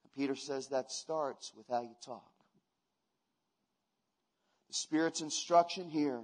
And 0.04 0.14
Peter 0.16 0.36
says 0.36 0.70
that 0.70 0.92
starts 0.92 1.54
with 1.56 1.68
how 1.70 1.84
you 1.84 1.96
talk. 2.04 2.32
The 4.68 4.74
Spirit's 4.74 5.22
instruction 5.22 5.90
here 5.90 6.24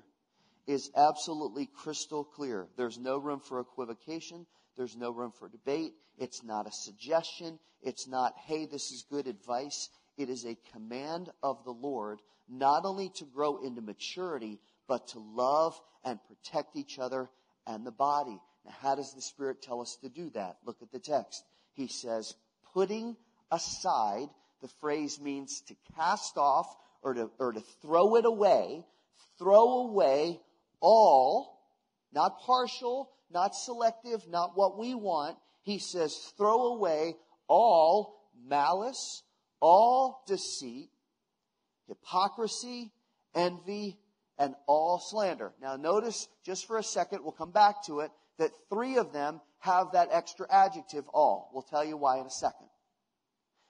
is 0.65 0.89
absolutely 0.95 1.67
crystal 1.67 2.23
clear. 2.23 2.67
There's 2.75 2.97
no 2.97 3.17
room 3.17 3.39
for 3.39 3.59
equivocation. 3.59 4.47
There's 4.77 4.95
no 4.97 5.11
room 5.11 5.31
for 5.31 5.47
debate. 5.47 5.93
It's 6.17 6.43
not 6.43 6.67
a 6.67 6.71
suggestion. 6.71 7.59
It's 7.83 8.07
not, 8.07 8.33
hey, 8.45 8.65
this 8.65 8.91
is 8.91 9.05
good 9.09 9.27
advice. 9.27 9.89
It 10.17 10.29
is 10.29 10.45
a 10.45 10.57
command 10.71 11.29
of 11.41 11.63
the 11.65 11.71
Lord, 11.71 12.19
not 12.49 12.85
only 12.85 13.09
to 13.15 13.25
grow 13.25 13.57
into 13.57 13.81
maturity, 13.81 14.59
but 14.91 15.07
to 15.07 15.19
love 15.19 15.79
and 16.03 16.19
protect 16.25 16.75
each 16.75 16.99
other 16.99 17.29
and 17.65 17.87
the 17.87 17.93
body. 17.93 18.37
Now, 18.65 18.73
how 18.81 18.95
does 18.95 19.13
the 19.13 19.21
Spirit 19.21 19.61
tell 19.61 19.79
us 19.79 19.97
to 20.01 20.09
do 20.09 20.29
that? 20.31 20.57
Look 20.65 20.81
at 20.81 20.91
the 20.91 20.99
text. 20.99 21.45
He 21.75 21.87
says, 21.87 22.35
putting 22.73 23.15
aside, 23.49 24.27
the 24.61 24.67
phrase 24.81 25.17
means 25.21 25.61
to 25.69 25.75
cast 25.95 26.35
off 26.35 26.75
or 27.03 27.13
to, 27.13 27.31
or 27.39 27.53
to 27.53 27.61
throw 27.81 28.17
it 28.17 28.25
away, 28.25 28.83
throw 29.39 29.87
away 29.87 30.41
all, 30.81 31.63
not 32.11 32.41
partial, 32.41 33.11
not 33.31 33.55
selective, 33.55 34.27
not 34.27 34.57
what 34.57 34.77
we 34.77 34.93
want. 34.93 35.37
He 35.63 35.79
says, 35.79 36.33
throw 36.35 36.73
away 36.73 37.15
all 37.47 38.29
malice, 38.45 39.23
all 39.61 40.25
deceit, 40.27 40.89
hypocrisy, 41.87 42.91
envy, 43.33 43.97
and 44.41 44.55
all 44.65 44.97
slander. 44.97 45.53
Now 45.61 45.75
notice, 45.75 46.27
just 46.43 46.65
for 46.65 46.79
a 46.79 46.83
second, 46.83 47.19
we'll 47.21 47.31
come 47.31 47.51
back 47.51 47.85
to 47.85 47.99
it, 47.99 48.09
that 48.39 48.49
three 48.71 48.97
of 48.97 49.13
them 49.13 49.39
have 49.59 49.91
that 49.91 50.09
extra 50.11 50.47
adjective, 50.49 51.05
all. 51.13 51.51
We'll 51.53 51.61
tell 51.61 51.85
you 51.85 51.95
why 51.95 52.17
in 52.19 52.25
a 52.25 52.31
second. 52.31 52.67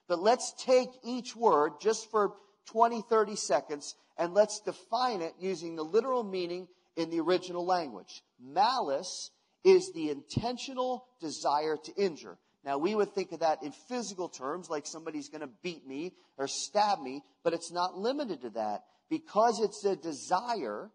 But 0.07 0.21
let's 0.21 0.53
take 0.63 0.87
each 1.03 1.35
word 1.35 1.73
just 1.81 2.09
for 2.09 2.35
20, 2.71 3.03
30 3.09 3.35
seconds 3.35 3.95
and 4.17 4.33
let's 4.33 4.61
define 4.61 5.21
it 5.21 5.33
using 5.41 5.75
the 5.75 5.83
literal 5.83 6.23
meaning 6.23 6.69
in 6.95 7.09
the 7.09 7.19
original 7.19 7.65
language. 7.65 8.23
Malice 8.39 9.29
is 9.65 9.91
the 9.91 10.09
intentional 10.09 11.05
desire 11.19 11.75
to 11.83 11.95
injure. 11.95 12.37
Now, 12.63 12.77
we 12.77 12.95
would 12.95 13.13
think 13.13 13.33
of 13.33 13.41
that 13.41 13.61
in 13.61 13.73
physical 13.89 14.29
terms, 14.29 14.69
like 14.69 14.85
somebody's 14.85 15.27
going 15.27 15.41
to 15.41 15.49
beat 15.63 15.85
me 15.85 16.13
or 16.37 16.47
stab 16.47 17.01
me, 17.01 17.23
but 17.43 17.53
it's 17.53 17.73
not 17.73 17.97
limited 17.97 18.41
to 18.43 18.51
that. 18.51 18.83
Because 19.11 19.59
it's 19.59 19.83
a 19.83 19.97
desire, 19.97 20.89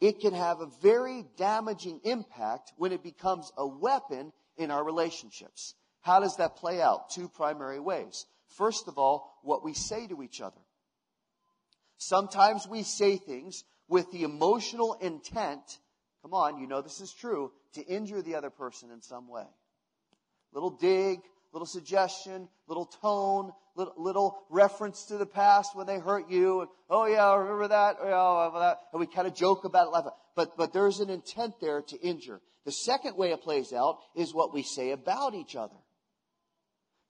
it 0.00 0.20
can 0.20 0.32
have 0.32 0.60
a 0.60 0.70
very 0.82 1.26
damaging 1.36 2.00
impact 2.02 2.72
when 2.78 2.92
it 2.92 3.02
becomes 3.02 3.52
a 3.58 3.66
weapon 3.66 4.32
in 4.56 4.70
our 4.70 4.82
relationships. 4.82 5.74
How 6.00 6.18
does 6.18 6.36
that 6.36 6.56
play 6.56 6.80
out? 6.80 7.10
Two 7.10 7.28
primary 7.28 7.78
ways. 7.78 8.24
First 8.56 8.88
of 8.88 8.96
all, 8.96 9.38
what 9.42 9.62
we 9.62 9.74
say 9.74 10.06
to 10.06 10.22
each 10.22 10.40
other. 10.40 10.60
Sometimes 11.98 12.66
we 12.66 12.82
say 12.82 13.18
things 13.18 13.64
with 13.86 14.10
the 14.10 14.22
emotional 14.22 14.94
intent, 14.94 15.60
come 16.22 16.32
on, 16.32 16.58
you 16.58 16.66
know 16.66 16.80
this 16.80 17.02
is 17.02 17.12
true, 17.12 17.52
to 17.74 17.82
injure 17.82 18.22
the 18.22 18.36
other 18.36 18.50
person 18.50 18.90
in 18.90 19.02
some 19.02 19.28
way. 19.28 19.46
Little 20.54 20.70
dig, 20.70 21.18
little 21.52 21.66
suggestion, 21.66 22.48
little 22.66 22.86
tone, 22.86 23.52
little, 23.74 23.94
little 23.96 24.38
reference 24.50 25.06
to 25.06 25.16
the 25.16 25.26
past 25.26 25.74
when 25.74 25.86
they 25.86 25.98
hurt 25.98 26.30
you. 26.30 26.60
And, 26.60 26.70
oh 26.90 27.06
yeah, 27.06 27.26
I 27.26 27.36
remember 27.36 27.68
that? 27.68 27.96
Oh, 28.00 28.50
yeah, 28.52 28.60
that. 28.60 28.78
And 28.92 29.00
we 29.00 29.06
kind 29.06 29.26
of 29.26 29.34
joke 29.34 29.64
about 29.64 29.88
it. 29.88 30.12
But, 30.36 30.56
but 30.56 30.72
there's 30.72 31.00
an 31.00 31.10
intent 31.10 31.54
there 31.60 31.82
to 31.82 32.00
injure. 32.00 32.40
The 32.64 32.72
second 32.72 33.16
way 33.16 33.32
it 33.32 33.42
plays 33.42 33.72
out 33.72 33.98
is 34.14 34.34
what 34.34 34.52
we 34.52 34.62
say 34.62 34.90
about 34.90 35.34
each 35.34 35.56
other 35.56 35.76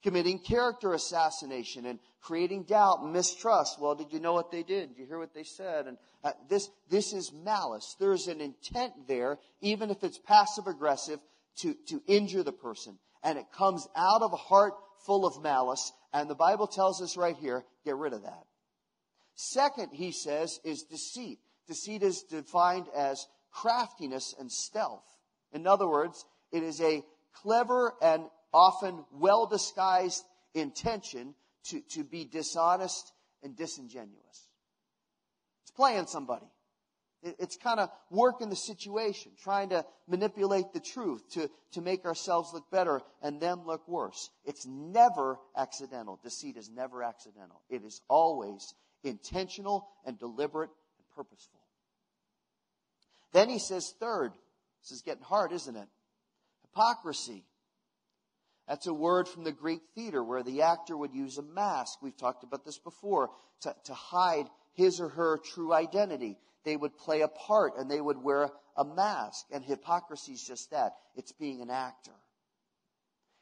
committing 0.03 0.39
character 0.39 0.95
assassination 0.95 1.87
and 1.87 1.99
creating 2.21 2.65
doubt 2.65 3.01
and 3.03 3.13
mistrust. 3.13 3.81
Well, 3.81 3.95
did 3.95 4.13
you 4.13 4.21
know 4.21 4.33
what 4.33 4.51
they 4.51 4.63
did? 4.63 4.91
Did 4.91 4.99
you 4.99 5.07
hear 5.07 5.19
what 5.19 5.35
they 5.35 5.43
said? 5.43 5.87
And 5.87 5.99
uh, 6.23 6.33
this, 6.49 6.71
this 6.89 7.13
is 7.13 7.33
malice. 7.33 7.97
There's 7.99 8.29
an 8.29 8.41
intent 8.41 8.93
there, 9.07 9.39
even 9.61 9.91
if 9.91 10.05
it's 10.05 10.19
passive 10.19 10.67
aggressive, 10.67 11.19
to, 11.59 11.75
to 11.89 12.01
injure 12.07 12.45
the 12.45 12.53
person. 12.53 12.99
And 13.23 13.39
it 13.39 13.47
comes 13.57 13.87
out 13.97 14.23
of 14.23 14.33
a 14.33 14.37
heart 14.37 14.75
full 15.07 15.27
of 15.27 15.43
malice. 15.43 15.93
And 16.13 16.29
the 16.29 16.35
Bible 16.35 16.67
tells 16.67 17.03
us 17.03 17.17
right 17.17 17.37
here, 17.37 17.65
get 17.85 17.97
rid 17.97 18.13
of 18.13 18.23
that. 18.23 18.45
Second, 19.35 19.91
he 19.93 20.13
says, 20.13 20.59
is 20.65 20.83
deceit. 20.83 21.39
Deceit 21.69 22.03
is 22.03 22.23
defined 22.23 22.87
as 22.97 23.27
craftiness 23.51 24.35
and 24.39 24.51
stealth. 24.51 25.05
In 25.53 25.67
other 25.67 25.89
words, 25.89 26.25
it 26.53 26.63
is 26.63 26.81
a 26.81 27.03
clever 27.43 27.95
and 28.03 28.25
often 28.53 29.05
well 29.13 29.47
disguised 29.47 30.25
intention 30.55 31.35
to, 31.67 31.81
to 31.91 32.05
be 32.05 32.25
dishonest 32.25 33.13
and 33.43 33.57
disingenuous. 33.57 34.49
It's 35.63 35.71
playing 35.71 36.07
somebody. 36.07 36.47
It, 37.23 37.37
it's 37.39 37.57
kind 37.57 37.81
of 37.81 37.91
working 38.11 38.51
the 38.51 38.57
situation, 38.57 39.33
trying 39.43 39.71
to 39.71 39.85
manipulate 40.07 40.73
the 40.73 40.81
truth 40.81 41.23
to, 41.33 41.51
to 41.73 41.81
make 41.81 42.05
ourselves 42.05 42.53
look 42.53 42.71
better 42.71 43.01
and 43.23 43.41
them 43.41 43.67
look 43.67 43.87
worse. 43.89 44.31
It's 44.45 44.67
never 44.67 45.39
accidental. 45.57 46.19
Deceit 46.23 46.57
is 46.57 46.71
never 46.71 47.03
accidental. 47.03 47.63
It 47.69 47.85
is 47.85 48.01
always 48.09 48.75
intentional 49.05 49.89
and 50.05 50.19
deliberate 50.19 50.71
and 50.99 51.07
purposeful. 51.15 51.61
Then 53.33 53.49
he 53.49 53.59
says, 53.59 53.95
third, 54.01 54.33
this 54.83 54.93
is 54.93 55.03
getting 55.03 55.23
hard, 55.23 55.53
isn't 55.53 55.77
it? 55.77 55.89
Hypocrisy. 56.63 57.45
That's 58.67 58.87
a 58.87 58.95
word 58.95 59.29
from 59.29 59.45
the 59.45 59.53
Greek 59.53 59.81
theater 59.95 60.23
where 60.23 60.43
the 60.43 60.63
actor 60.63 60.97
would 60.97 61.15
use 61.15 61.39
a 61.39 61.43
mask. 61.43 62.01
We've 62.03 62.17
talked 62.17 62.45
about 62.45 62.65
this 62.65 62.79
before 62.79 63.31
to, 63.63 63.75
to 63.85 63.95
hide 63.95 64.47
his 64.75 65.01
or 65.01 65.09
her 65.09 65.39
true 65.39 65.73
identity. 65.73 66.39
They 66.65 66.77
would 66.77 66.97
play 66.97 67.23
a 67.23 67.29
part 67.29 67.75
and 67.79 67.91
they 67.91 68.01
would 68.01 68.23
wear 68.23 68.51
a 68.77 68.85
mask. 68.85 69.47
And 69.53 69.65
hypocrisy 69.65 70.33
is 70.33 70.43
just 70.43 70.71
that. 70.71 70.93
It's 71.17 71.33
being 71.33 71.63
an 71.63 71.71
actor. 71.71 72.15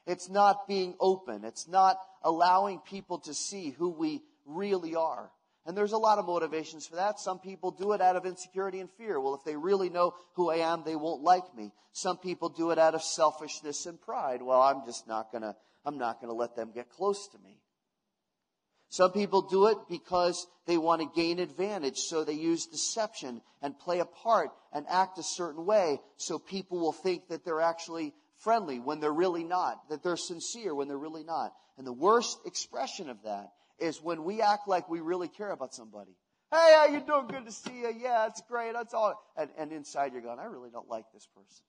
It's 0.06 0.28
not 0.28 0.68
being 0.68 0.94
open. 1.00 1.44
It's 1.44 1.66
not 1.66 1.98
allowing 2.22 2.80
people 2.80 3.18
to 3.20 3.34
see 3.34 3.70
who 3.70 3.90
we 3.90 4.22
really 4.44 4.94
are. 4.94 5.30
And 5.66 5.76
there's 5.76 5.92
a 5.92 5.98
lot 5.98 6.18
of 6.18 6.26
motivations 6.26 6.86
for 6.86 6.94
that. 6.96 7.18
Some 7.18 7.40
people 7.40 7.72
do 7.72 7.92
it 7.92 8.00
out 8.00 8.14
of 8.14 8.24
insecurity 8.24 8.78
and 8.78 8.88
fear. 8.96 9.20
Well, 9.20 9.34
if 9.34 9.42
they 9.44 9.56
really 9.56 9.90
know 9.90 10.14
who 10.34 10.48
I 10.48 10.58
am, 10.58 10.84
they 10.84 10.94
won't 10.94 11.22
like 11.22 11.56
me. 11.56 11.72
Some 11.92 12.18
people 12.18 12.48
do 12.48 12.70
it 12.70 12.78
out 12.78 12.94
of 12.94 13.02
selfishness 13.02 13.84
and 13.86 14.00
pride. 14.00 14.42
Well, 14.42 14.62
I'm 14.62 14.84
just 14.86 15.08
not 15.08 15.32
gonna, 15.32 15.56
I'm 15.84 15.98
not 15.98 16.20
gonna 16.20 16.34
let 16.34 16.54
them 16.54 16.70
get 16.72 16.88
close 16.88 17.26
to 17.32 17.38
me. 17.38 17.58
Some 18.88 19.12
people 19.12 19.42
do 19.42 19.66
it 19.66 19.78
because 19.88 20.46
they 20.66 20.78
want 20.78 21.02
to 21.02 21.20
gain 21.20 21.38
advantage, 21.38 21.98
so 21.98 22.24
they 22.24 22.34
use 22.34 22.66
deception 22.66 23.42
and 23.62 23.78
play 23.78 24.00
a 24.00 24.04
part 24.04 24.50
and 24.72 24.86
act 24.88 25.18
a 25.18 25.22
certain 25.22 25.66
way 25.66 26.00
so 26.16 26.38
people 26.38 26.78
will 26.78 26.92
think 26.92 27.28
that 27.28 27.44
they're 27.44 27.60
actually 27.60 28.14
friendly 28.38 28.78
when 28.78 29.00
they're 29.00 29.12
really 29.12 29.44
not, 29.44 29.88
that 29.90 30.02
they're 30.02 30.16
sincere 30.16 30.74
when 30.74 30.88
they're 30.88 30.96
really 30.96 31.24
not. 31.24 31.52
And 31.78 31.86
the 31.86 31.92
worst 31.92 32.38
expression 32.46 33.10
of 33.10 33.22
that 33.24 33.48
is 33.78 34.00
when 34.02 34.24
we 34.24 34.40
act 34.40 34.68
like 34.68 34.88
we 34.88 35.00
really 35.00 35.28
care 35.28 35.50
about 35.50 35.74
somebody. 35.74 36.16
Hey, 36.50 36.74
how 36.76 36.86
you 36.86 37.00
doing? 37.00 37.26
Good 37.26 37.46
to 37.46 37.52
see 37.52 37.80
you. 37.80 37.92
Yeah, 37.98 38.26
it's 38.26 38.40
great. 38.48 38.72
That's 38.72 38.94
all. 38.94 39.20
And, 39.36 39.50
and 39.58 39.72
inside 39.72 40.12
you're 40.12 40.22
going, 40.22 40.38
I 40.38 40.44
really 40.44 40.70
don't 40.70 40.88
like 40.88 41.04
this 41.12 41.26
person. 41.34 41.64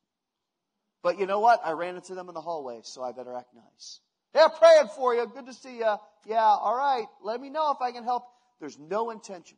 But 1.03 1.19
you 1.19 1.25
know 1.25 1.39
what? 1.39 1.62
I 1.65 1.71
ran 1.71 1.95
into 1.95 2.15
them 2.15 2.27
in 2.29 2.36
the 2.36 2.41
hallway, 2.41 2.81
so 2.83 3.03
I 3.03 3.12
better 3.12 3.36
act 3.36 3.53
nice. 3.55 4.01
Yeah, 4.36 4.48
praying 4.48 4.89
for 4.96 5.15
you. 5.15 5.25
Good 5.27 5.46
to 5.48 5.53
see 5.53 5.77
you. 5.77 5.96
Yeah, 6.25 6.41
all 6.41 6.75
right. 6.75 7.05
Let 7.24 7.41
me 7.41 7.50
know 7.50 7.72
if 7.72 7.81
I 7.81 7.91
can 7.91 8.03
help. 8.03 8.24
There's 8.60 8.77
no 8.77 9.12
intention. 9.12 9.57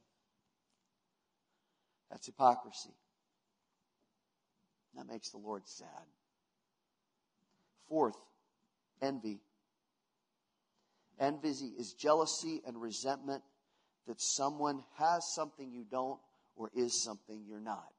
That's 2.09 2.25
hypocrisy. 2.25 2.93
That 4.95 5.07
makes 5.07 5.29
the 5.29 5.37
Lord 5.37 5.67
sad. 5.67 5.87
Fourth, 7.87 8.17
envy. 9.01 9.39
Envy 11.19 11.49
is 11.49 11.93
jealousy 11.93 12.61
and 12.65 12.81
resentment 12.81 13.43
that 14.07 14.21
someone 14.21 14.83
has 14.97 15.25
something 15.33 15.71
you 15.71 15.85
don't 15.89 16.19
or 16.55 16.69
is 16.73 17.01
something 17.01 17.43
you're 17.47 17.59
not. 17.59 17.93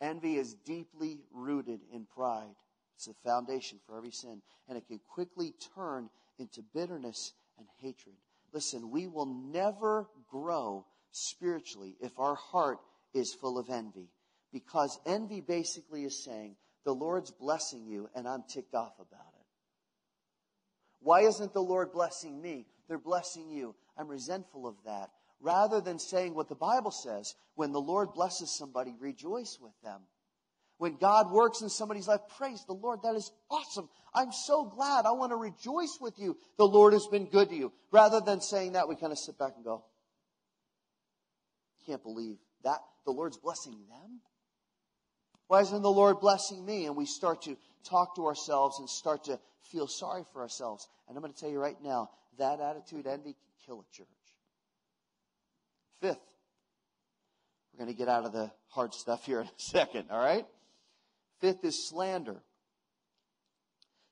Envy 0.00 0.36
is 0.36 0.54
deeply 0.54 1.20
rooted 1.32 1.80
in 1.92 2.04
pride. 2.04 2.54
It's 2.96 3.06
the 3.06 3.14
foundation 3.24 3.78
for 3.86 3.96
every 3.96 4.10
sin. 4.10 4.42
And 4.68 4.76
it 4.76 4.86
can 4.88 5.00
quickly 5.06 5.54
turn 5.74 6.08
into 6.38 6.62
bitterness 6.74 7.32
and 7.58 7.66
hatred. 7.78 8.16
Listen, 8.52 8.90
we 8.90 9.06
will 9.06 9.26
never 9.26 10.08
grow 10.30 10.86
spiritually 11.10 11.96
if 12.00 12.18
our 12.18 12.34
heart 12.34 12.78
is 13.14 13.34
full 13.34 13.58
of 13.58 13.70
envy. 13.70 14.10
Because 14.52 14.98
envy 15.06 15.40
basically 15.40 16.04
is 16.04 16.24
saying, 16.24 16.56
the 16.84 16.94
Lord's 16.94 17.30
blessing 17.30 17.86
you 17.86 18.08
and 18.14 18.26
I'm 18.26 18.44
ticked 18.48 18.74
off 18.74 18.94
about 18.98 19.32
it. 19.38 19.46
Why 21.00 21.22
isn't 21.22 21.52
the 21.52 21.60
Lord 21.60 21.92
blessing 21.92 22.40
me? 22.40 22.66
They're 22.88 22.98
blessing 22.98 23.50
you. 23.50 23.74
I'm 23.98 24.08
resentful 24.08 24.66
of 24.66 24.76
that. 24.84 25.10
Rather 25.40 25.80
than 25.80 25.98
saying 25.98 26.34
what 26.34 26.48
the 26.48 26.54
Bible 26.54 26.90
says, 26.90 27.34
when 27.56 27.72
the 27.72 27.80
Lord 27.80 28.14
blesses 28.14 28.56
somebody, 28.56 28.94
rejoice 28.98 29.58
with 29.60 29.74
them. 29.82 30.00
When 30.78 30.96
God 30.96 31.30
works 31.30 31.62
in 31.62 31.68
somebody's 31.70 32.06
life, 32.06 32.20
praise 32.36 32.62
the 32.66 32.74
Lord. 32.74 33.00
That 33.02 33.14
is 33.14 33.30
awesome. 33.50 33.88
I'm 34.14 34.32
so 34.32 34.64
glad. 34.64 35.06
I 35.06 35.12
want 35.12 35.32
to 35.32 35.36
rejoice 35.36 35.98
with 36.00 36.18
you. 36.18 36.36
The 36.58 36.66
Lord 36.66 36.92
has 36.92 37.06
been 37.06 37.26
good 37.26 37.48
to 37.48 37.56
you. 37.56 37.72
Rather 37.90 38.20
than 38.20 38.40
saying 38.40 38.72
that, 38.72 38.88
we 38.88 38.96
kind 38.96 39.12
of 39.12 39.18
sit 39.18 39.38
back 39.38 39.52
and 39.56 39.64
go, 39.64 39.84
can't 41.86 42.02
believe 42.02 42.36
that 42.64 42.78
the 43.04 43.12
Lord's 43.12 43.38
blessing 43.38 43.72
them. 43.72 44.20
Why 45.46 45.60
isn't 45.60 45.82
the 45.82 45.90
Lord 45.90 46.20
blessing 46.20 46.64
me? 46.64 46.86
And 46.86 46.96
we 46.96 47.06
start 47.06 47.42
to 47.42 47.56
talk 47.84 48.16
to 48.16 48.26
ourselves 48.26 48.78
and 48.80 48.90
start 48.90 49.24
to 49.24 49.38
feel 49.70 49.86
sorry 49.86 50.24
for 50.32 50.42
ourselves. 50.42 50.88
And 51.08 51.16
I'm 51.16 51.22
going 51.22 51.32
to 51.32 51.38
tell 51.38 51.50
you 51.50 51.60
right 51.60 51.76
now, 51.82 52.10
that 52.38 52.60
attitude, 52.60 53.06
envy, 53.06 53.32
can 53.32 53.34
kill 53.64 53.80
a 53.80 53.96
church. 53.96 54.06
Fifth, 56.00 56.18
we're 57.72 57.84
going 57.84 57.94
to 57.94 57.96
get 57.96 58.08
out 58.08 58.24
of 58.24 58.32
the 58.32 58.50
hard 58.68 58.92
stuff 58.92 59.24
here 59.24 59.40
in 59.40 59.46
a 59.46 59.50
second, 59.56 60.06
all 60.10 60.18
right? 60.18 60.44
Fifth 61.40 61.64
is 61.64 61.88
slander. 61.88 62.42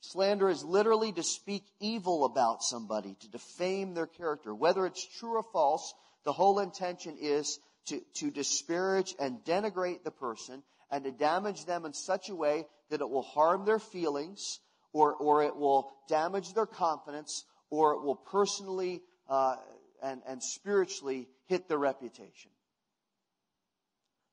Slander 0.01 0.51
is 0.51 0.63
literally 0.63 1.13
to 1.13 1.23
speak 1.23 1.65
evil 1.81 2.25
about 2.27 2.63
somebody, 2.63 3.17
to 3.21 3.31
defame 3.31 3.95
their 3.95 4.07
character. 4.07 4.55
Whether 4.55 4.85
it's 4.87 5.07
true 5.19 5.37
or 5.37 5.45
false, 5.53 5.95
the 6.25 6.33
whole 6.33 6.59
intention 6.59 7.17
is 7.21 7.59
to, 7.87 8.01
to 8.17 8.31
disparage 8.31 9.15
and 9.19 9.43
denigrate 9.45 10.05
the 10.05 10.11
person 10.11 10.63
and 10.91 11.05
to 11.05 11.11
damage 11.11 11.65
them 11.65 11.87
in 11.87 11.95
such 11.95 12.29
a 12.29 12.35
way 12.35 12.67
that 12.91 13.01
it 13.01 13.09
will 13.09 13.23
harm 13.23 13.65
their 13.65 13.79
feelings 13.79 14.61
or, 14.93 15.15
or 15.15 15.43
it 15.43 15.57
will 15.57 15.91
damage 16.09 16.53
their 16.53 16.67
confidence 16.67 17.45
or 17.71 17.95
it 17.95 18.03
will 18.03 18.17
personally 18.17 19.03
uh, 19.29 19.57
and, 20.03 20.21
and 20.29 20.43
spiritually 20.43 21.29
hit 21.47 21.69
their 21.69 21.79
reputation. 21.79 22.51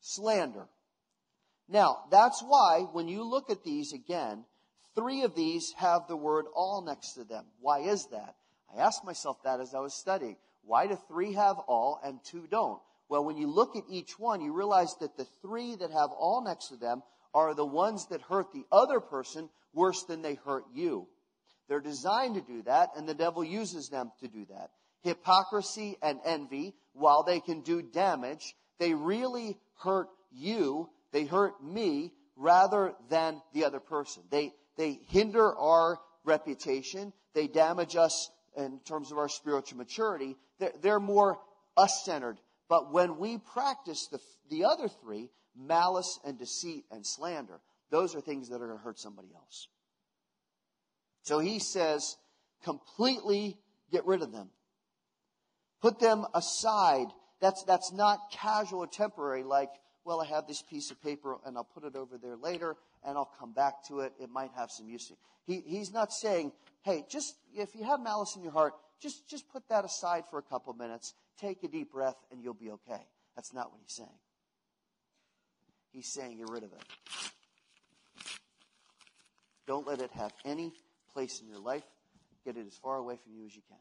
Slander. 0.01 0.67
Now, 1.71 1.99
that's 2.11 2.43
why 2.45 2.85
when 2.91 3.07
you 3.07 3.23
look 3.23 3.49
at 3.49 3.63
these 3.63 3.93
again, 3.93 4.43
three 4.93 5.23
of 5.23 5.35
these 5.35 5.73
have 5.77 6.01
the 6.07 6.17
word 6.17 6.45
all 6.53 6.83
next 6.85 7.13
to 7.13 7.23
them. 7.23 7.45
Why 7.61 7.79
is 7.79 8.07
that? 8.11 8.35
I 8.75 8.81
asked 8.81 9.05
myself 9.05 9.37
that 9.43 9.61
as 9.61 9.73
I 9.73 9.79
was 9.79 9.93
studying. 9.93 10.35
Why 10.63 10.87
do 10.87 10.97
three 11.07 11.33
have 11.33 11.57
all 11.67 11.99
and 12.03 12.19
two 12.23 12.45
don't? 12.51 12.81
Well, 13.07 13.23
when 13.23 13.37
you 13.37 13.47
look 13.47 13.75
at 13.75 13.83
each 13.89 14.19
one, 14.19 14.41
you 14.41 14.53
realize 14.53 14.95
that 14.99 15.15
the 15.15 15.27
three 15.41 15.75
that 15.75 15.91
have 15.91 16.11
all 16.11 16.43
next 16.45 16.67
to 16.67 16.75
them 16.75 17.03
are 17.33 17.55
the 17.55 17.65
ones 17.65 18.07
that 18.07 18.21
hurt 18.21 18.51
the 18.51 18.65
other 18.71 18.99
person 18.99 19.49
worse 19.73 20.03
than 20.03 20.21
they 20.21 20.35
hurt 20.35 20.65
you. 20.73 21.07
They're 21.69 21.79
designed 21.79 22.35
to 22.35 22.41
do 22.41 22.63
that, 22.63 22.89
and 22.97 23.07
the 23.07 23.13
devil 23.13 23.43
uses 23.43 23.87
them 23.87 24.11
to 24.19 24.27
do 24.27 24.45
that. 24.49 24.71
Hypocrisy 25.03 25.97
and 26.01 26.19
envy, 26.25 26.73
while 26.93 27.23
they 27.23 27.39
can 27.39 27.61
do 27.61 27.81
damage, 27.81 28.55
they 28.77 28.93
really 28.93 29.57
hurt 29.81 30.09
you, 30.31 30.89
they 31.11 31.25
hurt 31.25 31.63
me, 31.63 32.13
rather 32.35 32.93
than 33.09 33.41
the 33.53 33.65
other 33.65 33.79
person. 33.79 34.23
They, 34.31 34.53
they 34.77 34.99
hinder 35.09 35.55
our 35.55 35.99
reputation, 36.23 37.13
they 37.33 37.47
damage 37.47 37.95
us 37.95 38.29
in 38.57 38.79
terms 38.85 39.11
of 39.11 39.17
our 39.17 39.29
spiritual 39.29 39.77
maturity. 39.77 40.35
They're, 40.59 40.71
they're 40.81 40.99
more 40.99 41.39
us 41.77 42.03
centered. 42.03 42.37
But 42.67 42.91
when 42.91 43.17
we 43.17 43.37
practice 43.37 44.07
the, 44.11 44.19
the 44.49 44.65
other 44.65 44.87
three, 44.87 45.29
malice 45.55 46.19
and 46.25 46.37
deceit 46.37 46.85
and 46.91 47.05
slander, 47.05 47.59
those 47.89 48.15
are 48.15 48.21
things 48.21 48.49
that 48.49 48.55
are 48.55 48.67
going 48.67 48.77
to 48.77 48.83
hurt 48.83 48.99
somebody 48.99 49.29
else. 49.35 49.67
So 51.23 51.39
he 51.39 51.59
says, 51.59 52.15
completely 52.63 53.57
get 53.91 54.05
rid 54.05 54.21
of 54.21 54.31
them. 54.31 54.49
Put 55.81 55.99
them 55.99 56.25
aside. 56.33 57.07
That's, 57.41 57.63
that's 57.63 57.91
not 57.91 58.19
casual 58.31 58.79
or 58.79 58.87
temporary, 58.87 59.43
like, 59.43 59.69
well, 60.03 60.21
I 60.21 60.25
have 60.25 60.47
this 60.47 60.61
piece 60.61 60.91
of 60.91 61.01
paper 61.01 61.37
and 61.45 61.57
I'll 61.57 61.63
put 61.63 61.83
it 61.83 61.95
over 61.95 62.17
there 62.17 62.35
later 62.35 62.75
and 63.05 63.17
I'll 63.17 63.31
come 63.39 63.53
back 63.53 63.85
to 63.87 63.99
it. 63.99 64.13
It 64.19 64.29
might 64.29 64.51
have 64.55 64.71
some 64.71 64.87
use. 64.87 65.11
He, 65.45 65.63
he's 65.65 65.93
not 65.93 66.11
saying, 66.11 66.51
hey, 66.83 67.05
just, 67.09 67.35
if 67.53 67.75
you 67.75 67.83
have 67.83 67.99
malice 67.99 68.35
in 68.35 68.43
your 68.43 68.51
heart, 68.51 68.73
just, 69.01 69.27
just 69.29 69.49
put 69.51 69.67
that 69.69 69.85
aside 69.85 70.23
for 70.29 70.39
a 70.39 70.43
couple 70.43 70.73
minutes. 70.73 71.13
Take 71.39 71.63
a 71.63 71.67
deep 71.67 71.91
breath 71.91 72.17
and 72.31 72.43
you'll 72.43 72.53
be 72.53 72.71
okay. 72.71 73.01
That's 73.35 73.53
not 73.53 73.71
what 73.71 73.79
he's 73.81 73.95
saying. 73.95 74.09
He's 75.91 76.11
saying 76.11 76.37
get 76.37 76.49
rid 76.49 76.63
of 76.63 76.71
it. 76.71 76.83
Don't 79.67 79.85
let 79.85 80.01
it 80.01 80.11
have 80.11 80.31
any 80.45 80.73
place 81.13 81.41
in 81.41 81.47
your 81.47 81.59
life. 81.59 81.83
Get 82.43 82.57
it 82.57 82.65
as 82.65 82.77
far 82.77 82.97
away 82.97 83.17
from 83.23 83.33
you 83.35 83.45
as 83.45 83.55
you 83.55 83.61
can. 83.67 83.77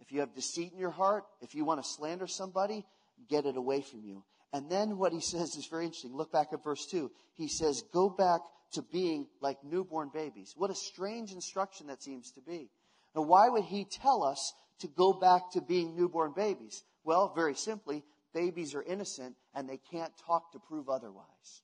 If 0.00 0.12
you 0.12 0.20
have 0.20 0.34
deceit 0.34 0.72
in 0.72 0.78
your 0.78 0.90
heart, 0.90 1.24
if 1.42 1.54
you 1.54 1.64
want 1.64 1.82
to 1.82 1.88
slander 1.88 2.26
somebody, 2.26 2.86
get 3.28 3.46
it 3.46 3.56
away 3.56 3.82
from 3.82 4.02
you. 4.04 4.24
And 4.52 4.70
then 4.70 4.96
what 4.96 5.12
he 5.12 5.20
says 5.20 5.56
is 5.56 5.66
very 5.66 5.84
interesting. 5.84 6.16
Look 6.16 6.32
back 6.32 6.48
at 6.52 6.64
verse 6.64 6.86
2. 6.86 7.10
He 7.34 7.48
says, 7.48 7.82
Go 7.92 8.08
back 8.08 8.40
to 8.72 8.82
being 8.82 9.26
like 9.40 9.58
newborn 9.64 10.10
babies. 10.12 10.54
What 10.56 10.70
a 10.70 10.74
strange 10.74 11.32
instruction 11.32 11.88
that 11.88 12.02
seems 12.02 12.32
to 12.32 12.40
be. 12.40 12.70
Now, 13.14 13.22
why 13.22 13.48
would 13.48 13.64
he 13.64 13.84
tell 13.84 14.22
us 14.22 14.54
to 14.80 14.88
go 14.88 15.12
back 15.12 15.50
to 15.52 15.60
being 15.60 15.96
newborn 15.96 16.32
babies? 16.34 16.82
Well, 17.04 17.32
very 17.34 17.54
simply, 17.54 18.04
babies 18.34 18.74
are 18.74 18.82
innocent 18.82 19.36
and 19.54 19.68
they 19.68 19.80
can't 19.90 20.12
talk 20.26 20.52
to 20.52 20.58
prove 20.58 20.88
otherwise. 20.88 21.62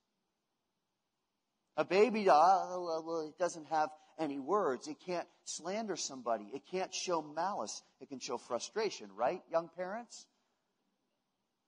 A 1.77 1.85
baby, 1.85 2.29
uh, 2.29 2.77
doesn't 3.39 3.67
have 3.67 3.91
any 4.19 4.39
words. 4.39 4.87
It 4.87 4.97
can't 5.05 5.27
slander 5.45 5.97
somebody. 5.97 6.51
It 6.55 6.63
can't 6.71 6.95
show 6.95 7.21
malice. 7.21 7.83
It 8.01 8.09
can 8.09 8.21
show 8.21 8.39
frustration, 8.39 9.09
right, 9.17 9.43
young 9.51 9.69
parents? 9.77 10.27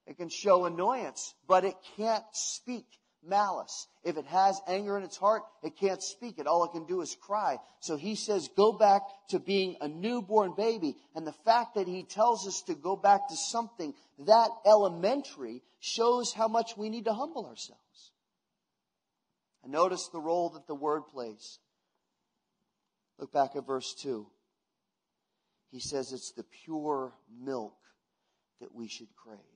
It 0.07 0.17
can 0.17 0.29
show 0.29 0.65
annoyance, 0.65 1.35
but 1.49 1.65
it 1.65 1.75
can't 1.97 2.25
speak 2.33 2.87
malice. 3.29 3.89
If 4.05 4.17
it 4.17 4.27
has 4.27 4.61
anger 4.69 4.97
in 4.97 5.03
its 5.03 5.17
heart, 5.17 5.43
it 5.63 5.77
can't 5.77 6.03
speak 6.03 6.39
it. 6.39 6.47
All 6.47 6.65
it 6.65 6.73
can 6.73 6.87
do 6.87 7.01
is 7.01 7.17
cry. 7.21 7.59
So 7.81 7.97
he 7.97 8.15
says, 8.15 8.49
go 8.57 8.73
back 8.73 9.03
to 9.31 9.39
being 9.39 9.77
a 9.81 9.89
newborn 9.89 10.55
baby. 10.57 10.97
And 11.15 11.27
the 11.27 11.35
fact 11.45 11.75
that 11.75 11.89
he 11.89 12.05
tells 12.05 12.47
us 12.47 12.63
to 12.69 12.75
go 12.75 12.97
back 12.97 13.29
to 13.29 13.37
something 13.37 13.95
that 14.21 14.51
elementary 14.65 15.63
shows 15.81 16.33
how 16.33 16.49
much 16.49 16.77
we 16.77 16.89
need 16.89 17.07
to 17.07 17.13
humble 17.13 17.47
ourselves. 17.47 18.13
And 19.65 19.73
notice 19.73 20.09
the 20.13 20.21
role 20.21 20.51
that 20.51 20.69
the 20.69 20.75
word 20.75 21.03
plays. 21.09 21.59
Look 23.19 23.33
back 23.33 23.57
at 23.57 23.67
verse 23.67 23.95
2. 24.03 24.27
He 25.73 25.81
says 25.81 26.13
it's 26.13 26.33
the 26.33 26.45
pure 26.65 27.13
milk 27.43 27.75
that 28.61 28.75
we 28.75 28.89
should 28.89 29.09
crave. 29.17 29.56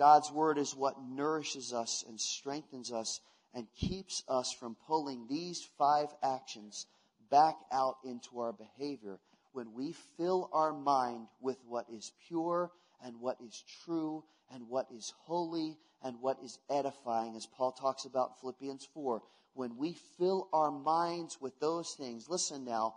God's 0.00 0.32
word 0.32 0.56
is 0.56 0.74
what 0.74 0.94
nourishes 1.10 1.74
us 1.74 2.06
and 2.08 2.18
strengthens 2.18 2.90
us 2.90 3.20
and 3.52 3.66
keeps 3.76 4.24
us 4.28 4.50
from 4.50 4.74
pulling 4.86 5.26
these 5.28 5.68
five 5.76 6.08
actions 6.22 6.86
back 7.30 7.56
out 7.70 7.96
into 8.02 8.40
our 8.40 8.54
behavior 8.54 9.20
when 9.52 9.74
we 9.74 9.92
fill 10.16 10.48
our 10.54 10.72
mind 10.72 11.26
with 11.38 11.58
what 11.68 11.84
is 11.92 12.12
pure 12.26 12.70
and 13.04 13.20
what 13.20 13.36
is 13.46 13.62
true 13.84 14.24
and 14.50 14.66
what 14.70 14.86
is 14.90 15.12
holy 15.26 15.76
and 16.02 16.16
what 16.22 16.38
is 16.42 16.58
edifying, 16.70 17.36
as 17.36 17.44
Paul 17.44 17.72
talks 17.72 18.06
about 18.06 18.30
in 18.30 18.34
Philippians 18.40 18.88
4. 18.94 19.20
When 19.52 19.76
we 19.76 19.98
fill 20.16 20.48
our 20.54 20.70
minds 20.70 21.36
with 21.42 21.60
those 21.60 21.92
things, 21.92 22.26
listen 22.26 22.64
now, 22.64 22.94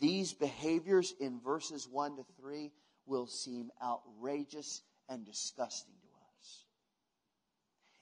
these 0.00 0.32
behaviors 0.32 1.12
in 1.20 1.40
verses 1.40 1.86
1 1.86 2.16
to 2.16 2.24
3 2.40 2.72
will 3.04 3.26
seem 3.26 3.70
outrageous 3.82 4.80
and 5.10 5.26
disgusting 5.26 5.97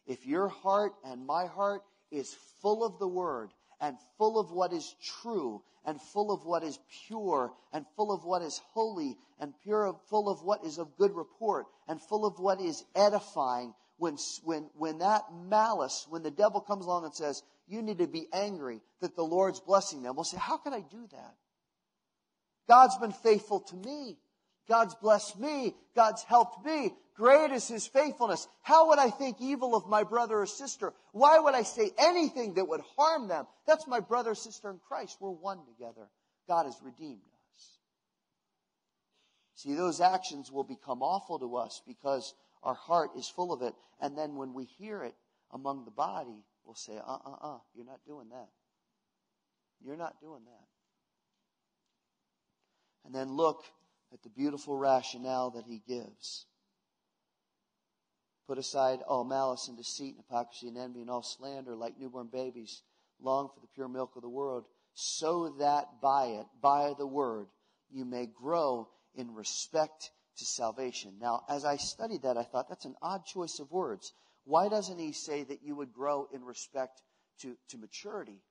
if 0.06 0.26
your 0.26 0.48
heart 0.48 0.92
and 1.04 1.26
my 1.26 1.46
heart 1.46 1.82
is 2.10 2.36
full 2.62 2.84
of 2.84 2.98
the 2.98 3.08
Word 3.08 3.50
and 3.80 3.96
full 4.18 4.38
of 4.38 4.50
what 4.50 4.72
is 4.72 4.94
true 5.22 5.62
and 5.84 6.00
full 6.00 6.32
of 6.32 6.44
what 6.44 6.62
is 6.62 6.78
pure 7.06 7.52
and 7.72 7.84
full 7.96 8.12
of 8.12 8.24
what 8.24 8.42
is 8.42 8.60
holy 8.72 9.16
and 9.38 9.52
pure, 9.62 9.94
full 10.08 10.28
of 10.28 10.42
what 10.42 10.64
is 10.64 10.78
of 10.78 10.96
good 10.96 11.14
report 11.14 11.66
and 11.88 12.00
full 12.00 12.24
of 12.24 12.38
what 12.38 12.60
is 12.60 12.84
edifying, 12.94 13.74
when, 13.98 14.16
when, 14.44 14.68
when 14.74 14.98
that 14.98 15.24
malice, 15.48 16.06
when 16.10 16.22
the 16.22 16.30
devil 16.30 16.60
comes 16.60 16.84
along 16.84 17.04
and 17.04 17.14
says, 17.14 17.42
you 17.66 17.82
need 17.82 17.98
to 17.98 18.06
be 18.06 18.26
angry 18.32 18.80
that 19.00 19.16
the 19.16 19.22
Lord's 19.22 19.60
blessing 19.60 20.02
them, 20.02 20.14
we'll 20.14 20.24
say, 20.24 20.36
how 20.38 20.58
can 20.58 20.72
I 20.72 20.80
do 20.80 21.06
that? 21.12 21.34
God's 22.68 22.98
been 22.98 23.12
faithful 23.12 23.60
to 23.60 23.76
me. 23.76 24.18
God's 24.68 24.94
blessed 24.96 25.38
me. 25.38 25.74
God's 25.94 26.22
helped 26.24 26.64
me. 26.64 26.92
Great 27.16 27.50
is 27.50 27.66
his 27.66 27.86
faithfulness. 27.86 28.46
How 28.62 28.88
would 28.88 28.98
I 28.98 29.08
think 29.08 29.38
evil 29.40 29.74
of 29.74 29.88
my 29.88 30.02
brother 30.02 30.38
or 30.38 30.46
sister? 30.46 30.92
Why 31.12 31.38
would 31.38 31.54
I 31.54 31.62
say 31.62 31.90
anything 31.98 32.54
that 32.54 32.68
would 32.68 32.82
harm 32.96 33.28
them? 33.28 33.46
That's 33.66 33.86
my 33.86 34.00
brother 34.00 34.32
or 34.32 34.34
sister 34.34 34.70
in 34.70 34.78
Christ. 34.86 35.16
We're 35.18 35.30
one 35.30 35.60
together. 35.64 36.08
God 36.46 36.66
has 36.66 36.76
redeemed 36.82 37.22
us. 37.56 37.78
See, 39.54 39.74
those 39.74 40.02
actions 40.02 40.52
will 40.52 40.64
become 40.64 41.02
awful 41.02 41.38
to 41.38 41.56
us 41.56 41.80
because 41.86 42.34
our 42.62 42.74
heart 42.74 43.10
is 43.16 43.28
full 43.28 43.50
of 43.50 43.62
it. 43.62 43.72
And 44.00 44.16
then 44.16 44.36
when 44.36 44.52
we 44.52 44.64
hear 44.64 45.02
it 45.02 45.14
among 45.52 45.86
the 45.86 45.90
body, 45.90 46.44
we'll 46.66 46.74
say, 46.74 46.98
uh 46.98 47.18
uh 47.24 47.36
uh, 47.40 47.58
you're 47.74 47.86
not 47.86 48.00
doing 48.06 48.28
that. 48.28 48.48
You're 49.82 49.96
not 49.96 50.20
doing 50.20 50.44
that. 50.44 50.66
And 53.06 53.14
then 53.14 53.36
look 53.36 53.62
at 54.12 54.22
the 54.22 54.28
beautiful 54.28 54.76
rationale 54.76 55.50
that 55.52 55.64
he 55.66 55.80
gives. 55.88 56.44
Put 58.46 58.58
aside 58.58 59.00
all 59.02 59.24
malice 59.24 59.68
and 59.68 59.76
deceit 59.76 60.14
and 60.14 60.24
hypocrisy 60.24 60.68
and 60.68 60.78
envy 60.78 61.00
and 61.00 61.10
all 61.10 61.22
slander 61.22 61.74
like 61.74 61.98
newborn 61.98 62.28
babies. 62.28 62.82
Long 63.20 63.48
for 63.52 63.60
the 63.60 63.66
pure 63.74 63.88
milk 63.88 64.14
of 64.16 64.22
the 64.22 64.28
world, 64.28 64.64
so 64.94 65.54
that 65.58 66.00
by 66.02 66.26
it, 66.26 66.46
by 66.60 66.94
the 66.96 67.06
word, 67.06 67.48
you 67.90 68.04
may 68.04 68.26
grow 68.26 68.88
in 69.14 69.34
respect 69.34 70.10
to 70.36 70.44
salvation. 70.44 71.14
Now, 71.20 71.44
as 71.48 71.64
I 71.64 71.76
studied 71.76 72.22
that, 72.22 72.36
I 72.36 72.42
thought 72.42 72.68
that's 72.68 72.84
an 72.84 72.96
odd 73.00 73.24
choice 73.24 73.58
of 73.58 73.72
words. 73.72 74.12
Why 74.44 74.68
doesn't 74.68 74.98
he 74.98 75.12
say 75.12 75.44
that 75.44 75.62
you 75.62 75.74
would 75.76 75.92
grow 75.92 76.28
in 76.32 76.44
respect 76.44 77.02
to, 77.40 77.56
to 77.70 77.78
maturity? 77.78 78.42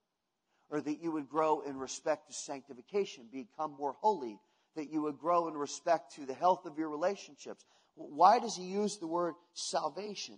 Or 0.70 0.82
that 0.82 1.00
you 1.00 1.12
would 1.12 1.30
grow 1.30 1.62
in 1.62 1.78
respect 1.78 2.28
to 2.28 2.34
sanctification, 2.34 3.28
become 3.32 3.76
more 3.78 3.94
holy, 4.02 4.40
that 4.76 4.90
you 4.90 5.04
would 5.04 5.20
grow 5.20 5.48
in 5.48 5.54
respect 5.54 6.16
to 6.16 6.26
the 6.26 6.34
health 6.34 6.66
of 6.66 6.78
your 6.78 6.90
relationships. 6.90 7.64
Why 7.96 8.40
does 8.40 8.56
he 8.56 8.64
use 8.64 8.98
the 8.98 9.08
word 9.08 9.36
salvation? 9.54 10.38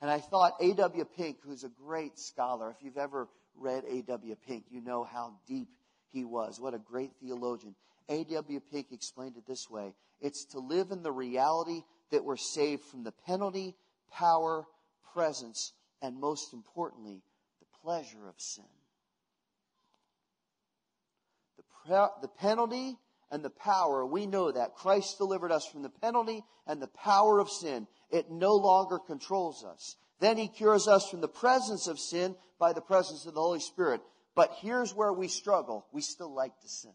And 0.00 0.10
I 0.10 0.18
thought 0.18 0.54
A.W. 0.60 1.04
Pink, 1.16 1.38
who's 1.44 1.64
a 1.64 1.68
great 1.68 2.18
scholar, 2.18 2.70
if 2.70 2.84
you've 2.84 2.98
ever 2.98 3.28
read 3.56 3.84
A.W. 3.88 4.36
Pink, 4.46 4.64
you 4.70 4.80
know 4.80 5.04
how 5.04 5.34
deep 5.46 5.68
he 6.10 6.24
was. 6.24 6.60
What 6.60 6.74
a 6.74 6.78
great 6.78 7.10
theologian. 7.20 7.74
A.W. 8.08 8.60
Pink 8.70 8.88
explained 8.92 9.36
it 9.36 9.46
this 9.46 9.68
way 9.70 9.94
it's 10.20 10.44
to 10.46 10.58
live 10.58 10.90
in 10.90 11.02
the 11.02 11.12
reality 11.12 11.82
that 12.10 12.24
we're 12.24 12.36
saved 12.36 12.82
from 12.82 13.02
the 13.02 13.12
penalty, 13.26 13.74
power, 14.12 14.66
presence, 15.12 15.72
and 16.00 16.20
most 16.20 16.52
importantly, 16.52 17.22
the 17.60 17.78
pleasure 17.82 18.28
of 18.28 18.34
sin. 18.38 18.64
the 21.56 22.10
the 22.22 22.28
penalty 22.28 22.96
and 23.34 23.44
the 23.44 23.50
power, 23.50 24.06
we 24.06 24.26
know 24.26 24.52
that. 24.52 24.76
Christ 24.76 25.18
delivered 25.18 25.50
us 25.50 25.66
from 25.66 25.82
the 25.82 25.90
penalty 25.90 26.44
and 26.68 26.80
the 26.80 26.86
power 26.86 27.40
of 27.40 27.50
sin. 27.50 27.88
It 28.08 28.30
no 28.30 28.54
longer 28.54 29.00
controls 29.00 29.64
us. 29.64 29.96
Then 30.20 30.36
he 30.36 30.46
cures 30.46 30.86
us 30.86 31.10
from 31.10 31.20
the 31.20 31.26
presence 31.26 31.88
of 31.88 31.98
sin 31.98 32.36
by 32.60 32.72
the 32.72 32.80
presence 32.80 33.26
of 33.26 33.34
the 33.34 33.40
Holy 33.40 33.58
Spirit. 33.58 34.02
But 34.36 34.52
here's 34.60 34.94
where 34.94 35.12
we 35.12 35.26
struggle. 35.26 35.84
We 35.92 36.00
still 36.00 36.32
like 36.32 36.56
to 36.60 36.68
sin. 36.68 36.92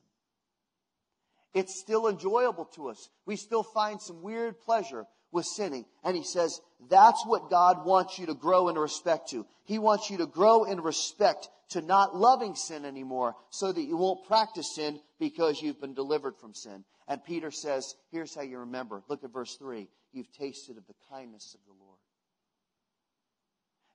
It's 1.54 1.78
still 1.78 2.08
enjoyable 2.08 2.66
to 2.76 2.88
us. 2.88 3.10
We 3.26 3.36
still 3.36 3.64
find 3.64 4.02
some 4.02 4.22
weird 4.22 4.62
pleasure 4.62 5.08
with 5.34 5.46
sinning. 5.46 5.84
And 6.06 6.16
he 6.16 6.24
says, 6.24 6.62
that's 6.90 7.22
what 7.26 7.50
God 7.50 7.86
wants 7.86 8.18
you 8.18 8.28
to 8.28 8.34
grow 8.34 8.70
in 8.70 8.78
respect 8.78 9.32
to. 9.32 9.46
He 9.66 9.78
wants 9.78 10.10
you 10.10 10.20
to 10.20 10.26
grow 10.26 10.64
in 10.64 10.80
respect 10.80 11.50
to 11.70 11.82
not 11.82 12.16
loving 12.16 12.56
sin 12.56 12.86
anymore 12.86 13.36
so 13.50 13.72
that 13.72 13.82
you 13.82 13.98
won't 13.98 14.28
practice 14.28 14.76
sin 14.76 15.00
because 15.20 15.62
you've 15.62 15.80
been 15.80 15.94
delivered 15.94 16.36
from 16.38 16.54
sin. 16.54 16.84
And 17.08 17.24
Peter 17.24 17.52
says, 17.52 17.96
here's 18.12 18.36
how 18.36 18.42
you 18.42 18.60
remember. 18.60 19.04
Look 19.08 19.24
at 19.24 19.34
verse 19.34 19.56
3. 19.58 19.88
You've 20.12 20.32
tasted 20.32 20.78
of 20.78 20.88
the 20.88 20.96
kindness 21.12 21.56
of 21.56 21.60
the 21.66 21.84
Lord. 21.84 21.98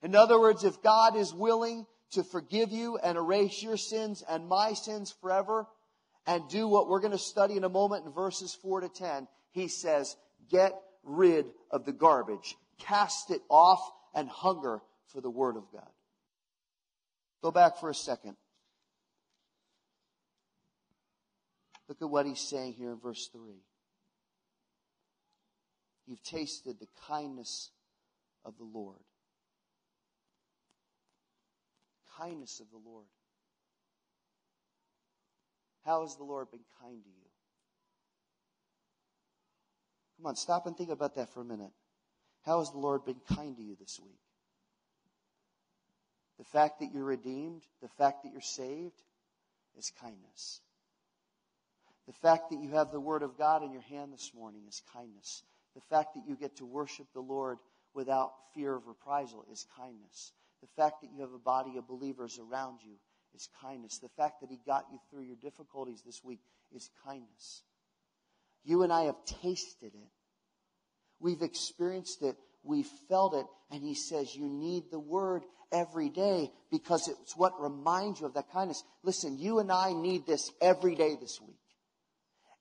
In 0.03 0.15
other 0.15 0.39
words, 0.39 0.65
if 0.65 0.83
God 0.83 1.17
is 1.17 1.33
willing 1.33 1.87
to 2.13 2.23
forgive 2.23 2.71
you 2.71 2.99
and 2.99 3.17
erase 3.17 3.63
your 3.63 3.77
sins 3.77 4.23
and 4.29 4.49
my 4.49 4.75
sins 4.75 5.15
forever 5.21 5.67
and 6.27 6.49
do 6.49 6.69
what 6.69 6.89
we're 6.89 7.01
going 7.01 7.13
to 7.13 7.19
study 7.19 7.57
in 7.57 7.65
a 7.65 7.69
moment 7.69 8.05
in 8.05 8.13
verses 8.13 8.57
4 8.63 8.83
to 8.83 8.89
10, 8.89 9.27
he 9.51 9.69
says, 9.69 10.17
get 10.51 10.75
rid 11.03 11.47
of 11.71 11.85
the 11.85 11.93
garbage. 11.93 12.57
Cast 12.79 13.31
it 13.31 13.41
off 13.49 13.81
and 14.15 14.29
hunger 14.29 14.81
for 15.09 15.21
the 15.21 15.31
Word 15.31 15.57
of 15.57 15.65
God. 15.73 15.89
Go 17.45 17.51
back 17.51 17.77
for 17.77 17.91
a 17.91 17.95
second. 17.95 18.37
Look 21.91 22.01
at 22.01 22.09
what 22.09 22.25
he's 22.25 22.41
saying 22.41 22.73
here 22.73 22.91
in 22.91 22.99
verse 22.99 23.29
3. 23.35 23.43
You've 26.07 26.23
tasted 26.23 26.81
the 26.81 26.87
kindness 27.07 27.71
of 28.47 28.57
the 28.57 28.65
Lord. 28.65 29.01
Kindness 32.19 32.61
of 32.61 32.71
the 32.71 32.81
Lord. 32.83 33.05
How 35.85 36.01
has 36.01 36.17
the 36.17 36.25
Lord 36.25 36.51
been 36.51 36.65
kind 36.81 37.03
to 37.05 37.11
you? 37.11 37.29
Come 40.17 40.27
on, 40.29 40.37
stop 40.37 40.67
and 40.67 40.75
think 40.75 40.89
about 40.89 41.15
that 41.17 41.29
for 41.35 41.43
a 41.43 41.45
minute. 41.45 41.73
How 42.47 42.61
has 42.61 42.71
the 42.71 42.79
Lord 42.79 43.05
been 43.05 43.21
kind 43.29 43.55
to 43.55 43.63
you 43.63 43.77
this 43.79 44.01
week? 44.03 44.24
The 46.39 46.45
fact 46.45 46.81
that 46.81 46.93
you're 46.93 47.05
redeemed, 47.05 47.63
the 47.81 47.89
fact 47.89 48.25
that 48.25 48.33
you're 48.33 48.41
saved, 48.41 49.03
is 49.79 49.93
kindness. 50.01 50.61
The 52.07 52.13
fact 52.13 52.51
that 52.51 52.61
you 52.61 52.71
have 52.71 52.91
the 52.91 53.01
Word 53.01 53.23
of 53.23 53.39
God 53.39 53.63
in 53.63 53.73
your 53.73 53.83
hand 53.83 54.13
this 54.13 54.33
morning 54.35 54.63
is 54.69 54.83
kindness. 54.93 55.43
The 55.75 55.81
fact 55.91 56.15
that 56.15 56.25
you 56.29 56.37
get 56.37 56.57
to 56.57 56.67
worship 56.67 57.07
the 57.13 57.21
Lord 57.21 57.59
without 57.95 58.33
fear 58.55 58.75
of 58.75 58.87
reprisal 58.87 59.45
is 59.51 59.67
kindness. 59.77 60.33
The 60.61 60.69
fact 60.77 61.03
that 61.03 61.11
you 61.15 61.21
have 61.21 61.33
a 61.33 61.39
body 61.39 61.77
of 61.77 61.87
believers 61.89 62.39
around 62.39 62.79
you 62.85 62.95
is 63.35 63.49
kindness. 63.61 63.99
The 63.99 64.09
fact 64.09 64.41
that 64.41 64.51
He 64.51 64.59
got 64.67 64.87
you 64.93 64.99
through 65.11 65.23
your 65.23 65.37
difficulties 65.37 66.03
this 66.05 66.23
week 66.23 66.41
is 66.75 66.91
kindness. 67.05 67.63
You 68.65 68.83
and 68.83 68.93
I 68.93 69.05
have 69.05 69.25
tasted 69.25 69.95
it. 69.95 70.11
We've 71.21 71.43
experienced 71.43 72.23
it. 72.23 72.37
We've 72.65 72.89
felt 73.09 73.35
it. 73.35 73.47
And 73.71 73.83
he 73.83 73.95
says, 73.95 74.35
you 74.35 74.49
need 74.49 74.85
the 74.91 74.99
word 74.99 75.43
every 75.73 76.09
day 76.09 76.51
because 76.71 77.09
it's 77.09 77.37
what 77.37 77.61
reminds 77.61 78.21
you 78.21 78.27
of 78.27 78.35
that 78.35 78.51
kindness. 78.53 78.83
Listen, 79.03 79.39
you 79.39 79.59
and 79.59 79.71
I 79.71 79.93
need 79.93 80.27
this 80.27 80.51
every 80.61 80.95
day 80.95 81.17
this 81.21 81.41
week. 81.41 81.57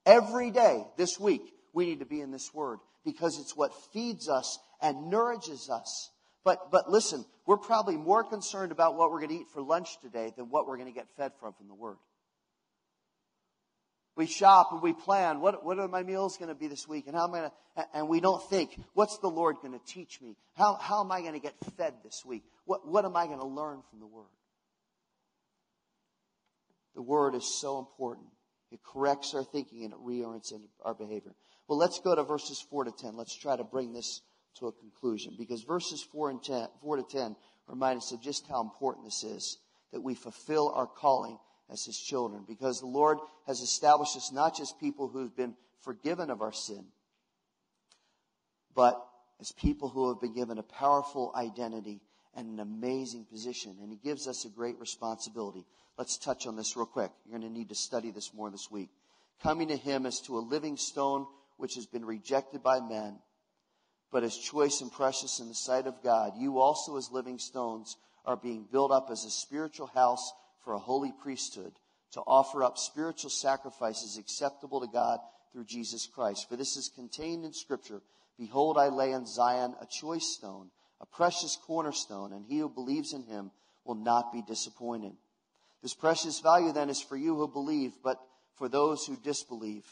Every 0.05 0.51
day 0.51 0.85
this 0.97 1.19
week, 1.19 1.41
we 1.73 1.85
need 1.85 1.99
to 1.99 2.05
be 2.05 2.21
in 2.21 2.31
this 2.31 2.53
word 2.53 2.79
because 3.05 3.39
it's 3.39 3.55
what 3.55 3.71
feeds 3.93 4.29
us 4.29 4.59
and 4.81 5.09
nourishes 5.09 5.69
us. 5.69 6.11
But, 6.43 6.71
but 6.71 6.89
listen, 6.89 7.25
we're 7.45 7.57
probably 7.57 7.95
more 7.95 8.23
concerned 8.23 8.71
about 8.71 8.95
what 8.95 9.11
we're 9.11 9.19
going 9.19 9.29
to 9.29 9.35
eat 9.35 9.49
for 9.53 9.61
lunch 9.61 9.99
today 10.01 10.33
than 10.35 10.49
what 10.49 10.67
we're 10.67 10.77
going 10.77 10.91
to 10.91 10.93
get 10.93 11.07
fed 11.15 11.31
from 11.39 11.53
from 11.53 11.67
the 11.67 11.73
word. 11.73 11.97
We 14.15 14.27
shop 14.27 14.69
and 14.71 14.81
we 14.81 14.93
plan. 14.93 15.39
What, 15.39 15.65
what 15.65 15.79
are 15.79 15.87
my 15.87 16.03
meals 16.03 16.37
going 16.37 16.49
to 16.49 16.55
be 16.55 16.67
this 16.67 16.87
week? 16.87 17.07
And 17.07 17.15
how 17.15 17.27
am 17.27 17.33
I 17.33 17.39
going 17.39 17.49
to, 17.49 17.85
and 17.95 18.07
we 18.07 18.19
don't 18.19 18.47
think, 18.49 18.79
what's 18.93 19.17
the 19.17 19.27
Lord 19.27 19.55
going 19.61 19.73
to 19.73 19.85
teach 19.85 20.21
me? 20.21 20.35
How, 20.55 20.75
how 20.75 21.03
am 21.03 21.11
I 21.11 21.21
going 21.21 21.33
to 21.33 21.39
get 21.39 21.55
fed 21.77 21.95
this 22.03 22.23
week? 22.25 22.43
What, 22.65 22.87
what 22.87 23.05
am 23.05 23.15
I 23.15 23.25
going 23.25 23.39
to 23.39 23.47
learn 23.47 23.81
from 23.89 23.99
the 23.99 24.05
Word? 24.05 24.27
The 26.95 27.01
Word 27.01 27.33
is 27.33 27.59
so 27.59 27.79
important. 27.79 28.27
It 28.71 28.81
corrects 28.83 29.33
our 29.33 29.43
thinking 29.43 29.83
and 29.83 29.93
it 29.93 29.99
reorients 29.99 30.53
our 30.83 30.93
behavior. 30.93 31.33
Well, 31.67 31.79
let's 31.79 31.99
go 31.99 32.13
to 32.13 32.23
verses 32.23 32.63
4 32.69 32.85
to 32.85 32.91
10. 32.91 33.15
Let's 33.15 33.35
try 33.35 33.55
to 33.55 33.63
bring 33.63 33.93
this 33.93 34.21
to 34.59 34.67
a 34.67 34.71
conclusion 34.71 35.35
because 35.37 35.63
verses 35.63 36.05
4 36.11 36.29
and 36.29 36.43
10, 36.43 36.67
4 36.81 36.97
to 36.97 37.03
10 37.03 37.35
remind 37.67 37.97
us 37.97 38.11
of 38.11 38.21
just 38.21 38.45
how 38.47 38.61
important 38.61 39.05
this 39.05 39.23
is 39.23 39.57
that 39.91 40.01
we 40.01 40.13
fulfill 40.13 40.71
our 40.75 40.87
calling 40.87 41.37
as 41.73 41.83
his 41.83 41.99
children 41.99 42.45
because 42.47 42.79
the 42.79 42.85
Lord 42.85 43.17
has 43.47 43.59
established 43.59 44.15
us 44.15 44.31
not 44.31 44.55
just 44.55 44.79
people 44.79 45.07
who've 45.07 45.35
been 45.35 45.55
forgiven 45.81 46.29
of 46.29 46.41
our 46.41 46.53
sin, 46.53 46.85
but 48.75 49.03
as 49.41 49.51
people 49.51 49.89
who 49.89 50.09
have 50.09 50.21
been 50.21 50.33
given 50.33 50.59
a 50.59 50.63
powerful 50.63 51.33
identity 51.35 51.99
and 52.35 52.47
an 52.47 52.59
amazing 52.59 53.25
position. 53.25 53.75
And 53.81 53.91
he 53.91 53.97
gives 53.97 54.27
us 54.27 54.45
a 54.45 54.49
great 54.49 54.79
responsibility. 54.79 55.65
Let's 55.97 56.17
touch 56.17 56.47
on 56.47 56.55
this 56.55 56.77
real 56.77 56.85
quick. 56.85 57.11
You're 57.25 57.37
going 57.37 57.51
to 57.51 57.57
need 57.57 57.69
to 57.69 57.75
study 57.75 58.11
this 58.11 58.33
more 58.33 58.49
this 58.49 58.71
week. 58.71 58.89
Coming 59.41 59.67
to 59.67 59.77
him 59.77 60.05
as 60.05 60.21
to 60.21 60.37
a 60.37 60.39
living 60.39 60.77
stone 60.77 61.27
which 61.57 61.75
has 61.75 61.85
been 61.85 62.05
rejected 62.05 62.63
by 62.63 62.79
men, 62.79 63.19
but 64.11 64.23
as 64.23 64.37
choice 64.37 64.81
and 64.81 64.91
precious 64.91 65.39
in 65.39 65.49
the 65.49 65.55
sight 65.55 65.85
of 65.85 66.01
God. 66.03 66.33
You 66.37 66.59
also, 66.59 66.97
as 66.97 67.11
living 67.11 67.39
stones, 67.39 67.97
are 68.25 68.37
being 68.37 68.65
built 68.71 68.91
up 68.91 69.09
as 69.11 69.25
a 69.25 69.29
spiritual 69.29 69.87
house 69.87 70.31
for 70.63 70.73
a 70.73 70.79
holy 70.79 71.11
priesthood 71.11 71.73
to 72.13 72.21
offer 72.21 72.63
up 72.63 72.77
spiritual 72.77 73.29
sacrifices 73.29 74.17
acceptable 74.17 74.81
to 74.81 74.87
God 74.87 75.19
through 75.51 75.65
Jesus 75.65 76.07
Christ. 76.07 76.47
For 76.49 76.55
this 76.55 76.77
is 76.77 76.91
contained 76.93 77.45
in 77.45 77.53
Scripture. 77.53 78.01
Behold, 78.37 78.77
I 78.77 78.89
lay 78.89 79.11
in 79.11 79.25
Zion 79.25 79.75
a 79.81 79.85
choice 79.85 80.25
stone, 80.25 80.69
a 81.01 81.05
precious 81.05 81.57
cornerstone, 81.65 82.33
and 82.33 82.45
he 82.45 82.59
who 82.59 82.69
believes 82.69 83.13
in 83.13 83.23
him 83.23 83.51
will 83.85 83.95
not 83.95 84.31
be 84.31 84.41
disappointed. 84.41 85.13
This 85.81 85.93
precious 85.93 86.39
value 86.39 86.71
then 86.71 86.89
is 86.89 87.01
for 87.01 87.17
you 87.17 87.35
who 87.35 87.47
believe, 87.47 87.93
but 88.03 88.17
for 88.55 88.69
those 88.69 89.05
who 89.05 89.17
disbelieve. 89.17 89.85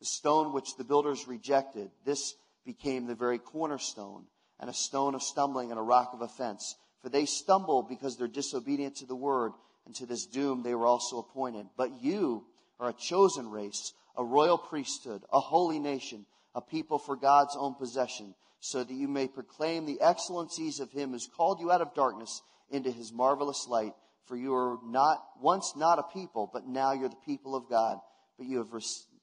The 0.00 0.06
stone 0.06 0.52
which 0.52 0.76
the 0.76 0.84
builders 0.84 1.28
rejected, 1.28 1.90
this 2.04 2.34
became 2.64 3.06
the 3.06 3.14
very 3.14 3.38
cornerstone, 3.38 4.24
and 4.58 4.70
a 4.70 4.74
stone 4.74 5.14
of 5.14 5.22
stumbling 5.22 5.70
and 5.70 5.78
a 5.78 5.82
rock 5.82 6.10
of 6.12 6.22
offense. 6.22 6.76
For 7.02 7.08
they 7.08 7.26
stumble 7.26 7.82
because 7.82 8.16
they're 8.16 8.28
disobedient 8.28 8.96
to 8.96 9.06
the 9.06 9.14
word, 9.14 9.52
and 9.86 9.94
to 9.94 10.06
this 10.06 10.26
doom 10.26 10.62
they 10.62 10.74
were 10.74 10.86
also 10.86 11.18
appointed. 11.18 11.66
But 11.76 12.02
you 12.02 12.44
are 12.78 12.90
a 12.90 12.94
chosen 12.94 13.50
race, 13.50 13.92
a 14.16 14.24
royal 14.24 14.58
priesthood, 14.58 15.22
a 15.32 15.40
holy 15.40 15.78
nation, 15.78 16.26
a 16.54 16.60
people 16.60 16.98
for 16.98 17.16
God's 17.16 17.56
own 17.58 17.74
possession, 17.74 18.34
so 18.60 18.82
that 18.82 18.92
you 18.92 19.08
may 19.08 19.28
proclaim 19.28 19.86
the 19.86 20.00
excellencies 20.00 20.80
of 20.80 20.90
him 20.90 21.12
who's 21.12 21.28
called 21.36 21.60
you 21.60 21.70
out 21.70 21.80
of 21.80 21.94
darkness 21.94 22.42
into 22.70 22.90
his 22.90 23.12
marvelous 23.12 23.66
light. 23.68 23.92
For 24.26 24.36
you 24.36 24.50
were 24.50 24.78
not 24.84 25.22
once 25.40 25.74
not 25.76 26.00
a 26.00 26.02
people, 26.02 26.50
but 26.52 26.66
now 26.66 26.92
you're 26.92 27.08
the 27.08 27.16
people 27.24 27.54
of 27.54 27.68
God. 27.70 27.98
But 28.36 28.46
you 28.48 28.58
have 28.58 28.82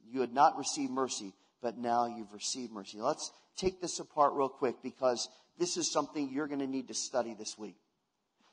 you 0.09 0.21
had 0.21 0.33
not 0.33 0.57
received 0.57 0.91
mercy, 0.91 1.33
but 1.61 1.77
now 1.77 2.05
you've 2.05 2.33
received 2.33 2.71
mercy. 2.71 2.99
Let's 3.01 3.31
take 3.57 3.81
this 3.81 3.99
apart 3.99 4.33
real 4.33 4.49
quick 4.49 4.75
because 4.81 5.27
this 5.57 5.75
is 5.77 5.91
something 5.91 6.29
you're 6.31 6.47
going 6.47 6.59
to 6.59 6.67
need 6.67 6.87
to 6.87 6.93
study 6.93 7.35
this 7.37 7.57
week. 7.57 7.75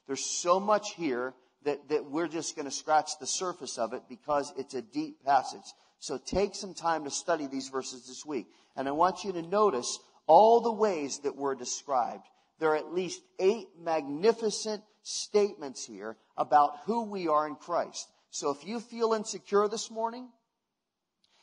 There's 0.07 0.25
so 0.25 0.59
much 0.59 0.95
here 0.97 1.35
that, 1.65 1.89
that 1.89 2.11
we're 2.11 2.29
just 2.29 2.57
going 2.57 2.67
to 2.67 2.71
scratch 2.71 3.11
the 3.21 3.27
surface 3.27 3.79
of 3.79 3.93
it 3.93 4.03
because 4.09 4.53
it's 4.57 4.75
a 4.75 4.83
deep 4.83 5.25
passage. 5.25 5.75
So 5.99 6.19
take 6.19 6.55
some 6.55 6.75
time 6.75 7.05
to 7.05 7.11
study 7.11 7.47
these 7.47 7.69
verses 7.69 8.07
this 8.07 8.25
week. 8.25 8.47
And 8.77 8.89
I 8.89 8.93
want 8.93 9.25
you 9.25 9.33
to 9.33 9.43
notice 9.43 9.99
all 10.27 10.61
the 10.61 10.73
ways 10.73 11.19
that 11.21 11.37
were 11.37 11.55
described. 11.55 12.27
There 12.59 12.71
are 12.71 12.77
at 12.77 12.93
least 12.93 13.21
eight 13.39 13.69
magnificent 13.79 14.83
statements 15.03 15.85
here 15.85 16.17
about 16.37 16.79
who 16.85 17.05
we 17.05 17.29
are 17.29 17.47
in 17.47 17.57
Christ. 17.57 18.09
So 18.31 18.51
if 18.51 18.67
you 18.67 18.81
feel 18.81 19.13
insecure 19.13 19.69
this 19.69 19.91
morning 19.91 20.29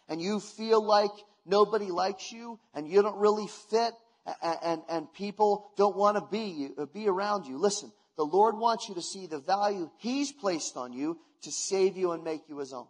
and 0.07 0.21
you 0.21 0.39
feel 0.39 0.83
like 0.83 1.11
nobody 1.45 1.87
likes 1.87 2.31
you 2.31 2.59
and 2.73 2.87
you 2.87 3.01
don't 3.01 3.17
really 3.17 3.47
fit 3.69 3.93
and, 4.41 4.57
and, 4.63 4.81
and 4.89 5.13
people 5.13 5.71
don't 5.77 5.95
want 5.95 6.17
to 6.17 6.23
be, 6.31 6.69
be 6.93 7.07
around 7.07 7.45
you, 7.45 7.57
listen, 7.57 7.91
the 8.17 8.25
Lord 8.25 8.57
wants 8.57 8.89
you 8.89 8.95
to 8.95 9.01
see 9.01 9.27
the 9.27 9.39
value 9.39 9.89
He's 9.97 10.31
placed 10.31 10.75
on 10.75 10.91
you 10.91 11.19
to 11.43 11.51
save 11.51 11.95
you 11.95 12.11
and 12.11 12.23
make 12.23 12.49
you 12.49 12.57
His 12.57 12.73
own. 12.73 12.87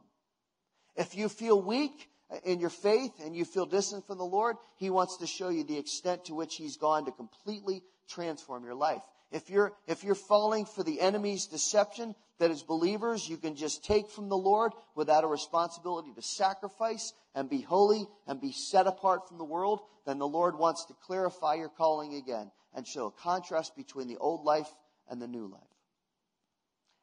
If 0.95 1.15
you 1.15 1.29
feel 1.29 1.61
weak 1.61 2.09
in 2.43 2.59
your 2.59 2.69
faith 2.69 3.11
and 3.23 3.35
you 3.35 3.45
feel 3.45 3.65
distant 3.65 4.07
from 4.07 4.17
the 4.17 4.25
Lord, 4.25 4.55
He 4.77 4.89
wants 4.89 5.17
to 5.17 5.27
show 5.27 5.49
you 5.49 5.63
the 5.63 5.77
extent 5.77 6.25
to 6.25 6.33
which 6.33 6.55
He's 6.55 6.77
gone 6.77 7.05
to 7.05 7.11
completely 7.11 7.83
transform 8.09 8.63
your 8.63 8.75
life. 8.75 9.03
If 9.31 9.49
you're, 9.49 9.73
if 9.87 10.03
you're 10.05 10.15
falling 10.15 10.65
for 10.65 10.83
the 10.83 11.01
enemy's 11.01 11.47
deception, 11.47 12.15
that 12.39 12.51
as 12.51 12.63
believers 12.63 13.27
you 13.27 13.35
can 13.35 13.55
just 13.55 13.83
take 13.83 14.09
from 14.09 14.29
the 14.29 14.37
Lord 14.37 14.71
without 14.95 15.23
a 15.23 15.27
responsibility 15.27 16.13
to 16.15 16.21
sacrifice 16.21 17.13
and 17.35 17.49
be 17.49 17.61
holy 17.61 18.07
and 18.27 18.39
be 18.39 18.53
set 18.53 18.87
apart 18.87 19.27
from 19.27 19.37
the 19.37 19.43
world, 19.43 19.81
then 20.05 20.19
the 20.19 20.27
Lord 20.27 20.57
wants 20.57 20.85
to 20.85 20.93
clarify 21.05 21.55
your 21.55 21.69
calling 21.69 22.13
again 22.13 22.51
and 22.73 22.87
show 22.87 23.07
a 23.07 23.11
contrast 23.11 23.75
between 23.75 24.07
the 24.07 24.17
old 24.17 24.45
life 24.45 24.67
and 25.09 25.21
the 25.21 25.27
new 25.27 25.47
life. 25.47 25.61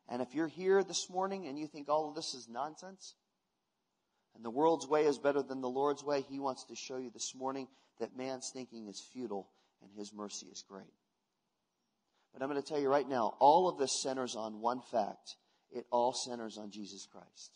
And 0.08 0.20
if 0.20 0.34
you're 0.34 0.48
here 0.48 0.82
this 0.84 1.08
morning 1.10 1.46
and 1.46 1.58
you 1.58 1.66
think 1.66 1.88
all 1.88 2.08
of 2.08 2.14
this 2.14 2.34
is 2.34 2.48
nonsense, 2.48 3.14
and 4.34 4.44
the 4.44 4.50
world's 4.50 4.86
way 4.86 5.04
is 5.04 5.18
better 5.18 5.42
than 5.42 5.60
the 5.60 5.68
Lord's 5.68 6.04
way, 6.04 6.22
He 6.22 6.38
wants 6.38 6.64
to 6.64 6.74
show 6.76 6.98
you 6.98 7.10
this 7.10 7.34
morning 7.34 7.68
that 8.00 8.16
man's 8.16 8.50
thinking 8.52 8.88
is 8.88 9.06
futile 9.12 9.48
and 9.80 9.90
His 9.96 10.12
mercy 10.12 10.46
is 10.46 10.64
great. 10.68 10.92
But 12.32 12.42
I'm 12.42 12.50
going 12.50 12.60
to 12.60 12.68
tell 12.68 12.80
you 12.80 12.88
right 12.88 13.08
now, 13.08 13.34
all 13.38 13.68
of 13.68 13.78
this 13.78 14.02
centers 14.02 14.34
on 14.34 14.60
one 14.60 14.80
fact. 14.90 15.36
It 15.70 15.86
all 15.90 16.12
centers 16.12 16.58
on 16.58 16.70
Jesus 16.70 17.06
Christ. 17.10 17.52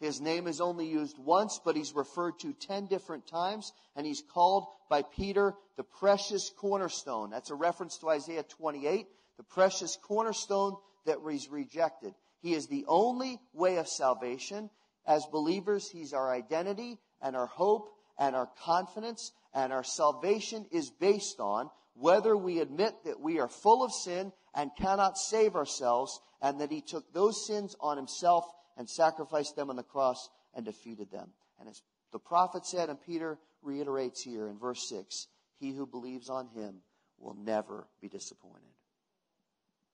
His 0.00 0.20
name 0.20 0.46
is 0.46 0.60
only 0.60 0.86
used 0.86 1.18
once, 1.18 1.60
but 1.64 1.76
he's 1.76 1.94
referred 1.94 2.38
to 2.40 2.52
ten 2.52 2.86
different 2.86 3.26
times, 3.26 3.72
and 3.96 4.04
he's 4.06 4.22
called 4.22 4.66
by 4.90 5.02
Peter 5.02 5.54
the 5.76 5.84
precious 5.84 6.50
cornerstone. 6.50 7.30
That's 7.30 7.50
a 7.50 7.54
reference 7.54 7.98
to 7.98 8.10
Isaiah 8.10 8.42
28, 8.42 9.06
the 9.36 9.42
precious 9.44 9.96
cornerstone 9.96 10.76
that 11.06 11.22
was 11.22 11.48
rejected. 11.48 12.14
He 12.40 12.54
is 12.54 12.66
the 12.66 12.84
only 12.88 13.40
way 13.52 13.76
of 13.76 13.88
salvation. 13.88 14.68
As 15.06 15.26
believers, 15.26 15.88
he's 15.90 16.12
our 16.12 16.32
identity 16.32 16.98
and 17.22 17.36
our 17.36 17.46
hope 17.46 17.90
and 18.18 18.34
our 18.36 18.48
confidence, 18.64 19.32
and 19.52 19.72
our 19.72 19.84
salvation 19.84 20.66
is 20.70 20.90
based 20.90 21.40
on 21.40 21.70
whether 21.94 22.36
we 22.36 22.58
admit 22.60 22.92
that 23.04 23.20
we 23.20 23.38
are 23.38 23.48
full 23.48 23.84
of 23.84 23.92
sin 23.92 24.32
and 24.54 24.70
cannot 24.76 25.16
save 25.16 25.54
ourselves, 25.56 26.20
and 26.42 26.60
that 26.60 26.70
he 26.70 26.80
took 26.80 27.12
those 27.12 27.46
sins 27.46 27.76
on 27.80 27.96
himself 27.96 28.44
and 28.76 28.88
sacrificed 28.88 29.56
them 29.56 29.70
on 29.70 29.76
the 29.76 29.82
cross 29.82 30.28
and 30.54 30.64
defeated 30.64 31.10
them. 31.10 31.30
And 31.58 31.68
as 31.68 31.82
the 32.12 32.18
prophet 32.18 32.66
said, 32.66 32.88
and 32.88 33.00
Peter 33.00 33.38
reiterates 33.62 34.22
here 34.22 34.48
in 34.48 34.58
verse 34.58 34.88
6, 34.88 35.26
he 35.58 35.72
who 35.72 35.86
believes 35.86 36.28
on 36.28 36.48
him 36.48 36.76
will 37.18 37.34
never 37.34 37.86
be 38.00 38.08
disappointed. 38.08 38.62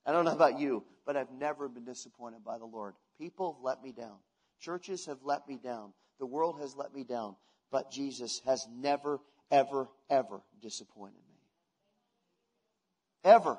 I 0.06 0.12
don't 0.12 0.24
know 0.24 0.32
about 0.32 0.58
you, 0.58 0.82
but 1.06 1.16
I've 1.16 1.30
never 1.30 1.68
been 1.68 1.84
disappointed 1.84 2.42
by 2.44 2.58
the 2.58 2.64
Lord. 2.64 2.94
People 3.18 3.54
have 3.54 3.62
let 3.62 3.82
me 3.82 3.92
down. 3.92 4.16
Churches 4.60 5.06
have 5.06 5.18
let 5.22 5.46
me 5.46 5.58
down. 5.62 5.92
The 6.18 6.26
world 6.26 6.60
has 6.60 6.74
let 6.74 6.94
me 6.94 7.04
down. 7.04 7.36
But 7.70 7.90
Jesus 7.90 8.40
has 8.46 8.66
never, 8.74 9.20
ever, 9.50 9.88
ever 10.08 10.40
disappointed 10.60 11.22
me. 11.28 11.38
Ever. 13.24 13.58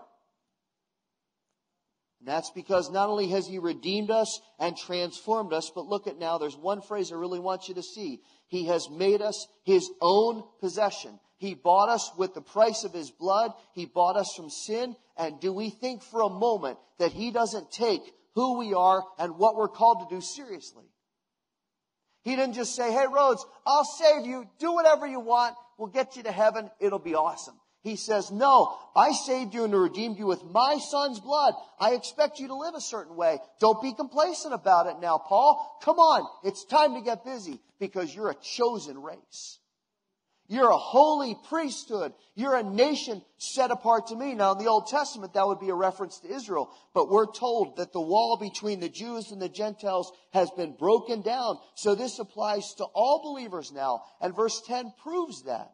And 2.22 2.28
that's 2.28 2.52
because 2.52 2.92
not 2.92 3.10
only 3.10 3.30
has 3.30 3.48
He 3.48 3.58
redeemed 3.58 4.12
us 4.12 4.42
and 4.60 4.78
transformed 4.78 5.54
us, 5.54 5.72
but 5.74 5.88
look 5.88 6.06
at 6.06 6.20
now, 6.20 6.38
there's 6.38 6.56
one 6.56 6.82
phrase 6.82 7.12
I 7.12 7.16
really 7.16 7.40
want 7.40 7.68
you 7.68 7.74
to 7.76 7.84
see. 7.84 8.22
He 8.48 8.68
has 8.68 8.90
made 8.92 9.24
us 9.24 9.48
His 9.64 9.90
own 10.00 10.44
possession. 10.60 11.20
He 11.38 11.56
bought 11.56 11.90
us 11.90 12.12
with 12.20 12.36
the 12.36 12.42
price 12.42 12.84
of 12.84 12.94
His 12.94 13.10
blood. 13.10 13.54
He 13.74 13.88
bought 13.88 14.18
us 14.18 14.32
from 14.38 14.52
sin. 14.52 14.96
And 15.18 15.40
do 15.40 15.52
we 15.52 15.72
think 15.72 16.04
for 16.04 16.22
a 16.22 16.30
moment 16.30 16.78
that 17.00 17.12
He 17.12 17.32
doesn't 17.32 17.72
take 17.72 18.02
who 18.36 18.60
we 18.60 18.76
are 18.76 19.04
and 19.18 19.40
what 19.40 19.56
we're 19.56 19.68
called 19.68 20.08
to 20.08 20.16
do 20.16 20.22
seriously? 20.22 20.86
He 22.24 22.36
didn't 22.36 22.54
just 22.54 22.76
say, 22.76 22.92
Hey, 22.92 23.08
Rhodes, 23.12 23.44
I'll 23.66 23.84
save 23.84 24.28
you. 24.28 24.48
Do 24.60 24.74
whatever 24.74 25.08
you 25.08 25.20
want. 25.20 25.56
We'll 25.80 25.90
get 25.90 26.16
you 26.18 26.22
to 26.24 26.32
heaven. 26.32 26.70
It'll 26.80 27.00
be 27.00 27.16
awesome. 27.16 27.56
He 27.84 27.96
says, 27.96 28.30
no, 28.30 28.78
I 28.96 29.12
saved 29.12 29.56
you 29.56 29.64
and 29.64 29.74
redeemed 29.74 30.20
you 30.20 30.28
with 30.28 30.44
my 30.44 30.78
son's 30.78 31.20
blood. 31.20 31.56
I 31.80 31.94
expect 31.94 32.40
you 32.40 32.48
to 32.50 32.56
live 32.56 32.76
a 32.76 32.82
certain 32.82 33.16
way. 33.16 33.40
Don't 33.60 33.82
be 33.82 33.94
complacent 33.94 34.54
about 34.54 34.86
it 34.86 34.98
now, 35.02 35.18
Paul. 35.18 35.80
Come 35.84 35.98
on. 35.98 36.28
It's 36.44 36.64
time 36.64 36.94
to 36.94 37.02
get 37.02 37.26
busy 37.26 37.60
because 37.80 38.14
you're 38.14 38.30
a 38.30 38.36
chosen 38.36 39.02
race. 39.02 39.58
You're 40.48 40.70
a 40.70 40.78
holy 40.78 41.36
priesthood. 41.48 42.14
You're 42.36 42.58
a 42.58 42.62
nation 42.62 43.24
set 43.38 43.72
apart 43.72 44.08
to 44.08 44.16
me. 44.16 44.36
Now, 44.36 44.52
in 44.52 44.58
the 44.58 44.70
Old 44.70 44.88
Testament, 44.88 45.34
that 45.34 45.48
would 45.48 45.62
be 45.62 45.70
a 45.70 45.74
reference 45.74 46.20
to 46.20 46.32
Israel. 46.32 46.70
But 46.94 47.10
we're 47.10 47.32
told 47.32 47.78
that 47.78 47.94
the 47.94 48.02
wall 48.02 48.38
between 48.38 48.80
the 48.80 48.90
Jews 48.90 49.32
and 49.32 49.42
the 49.42 49.50
Gentiles 49.50 50.12
has 50.34 50.52
been 50.52 50.76
broken 50.78 51.22
down. 51.22 51.58
So 51.76 51.96
this 51.96 52.20
applies 52.20 52.74
to 52.78 52.84
all 52.84 53.22
believers 53.24 53.72
now. 53.72 54.04
And 54.20 54.36
verse 54.36 54.62
10 54.68 54.94
proves 55.02 55.44
that 55.44 55.72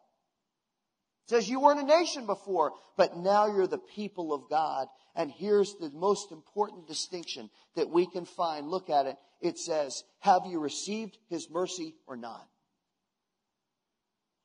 says 1.28 1.48
you 1.48 1.60
weren't 1.60 1.80
a 1.80 1.84
nation 1.84 2.26
before, 2.26 2.72
but 2.96 3.16
now 3.16 3.46
you're 3.46 3.66
the 3.66 3.78
people 3.78 4.32
of 4.32 4.48
God. 4.48 4.86
And 5.14 5.30
here's 5.30 5.74
the 5.74 5.90
most 5.90 6.32
important 6.32 6.86
distinction 6.86 7.50
that 7.76 7.90
we 7.90 8.06
can 8.06 8.24
find. 8.24 8.68
Look 8.68 8.88
at 8.88 9.06
it. 9.06 9.16
It 9.40 9.58
says, 9.58 10.02
have 10.20 10.42
you 10.46 10.58
received 10.58 11.18
his 11.28 11.48
mercy 11.50 11.94
or 12.06 12.16
not? 12.16 12.46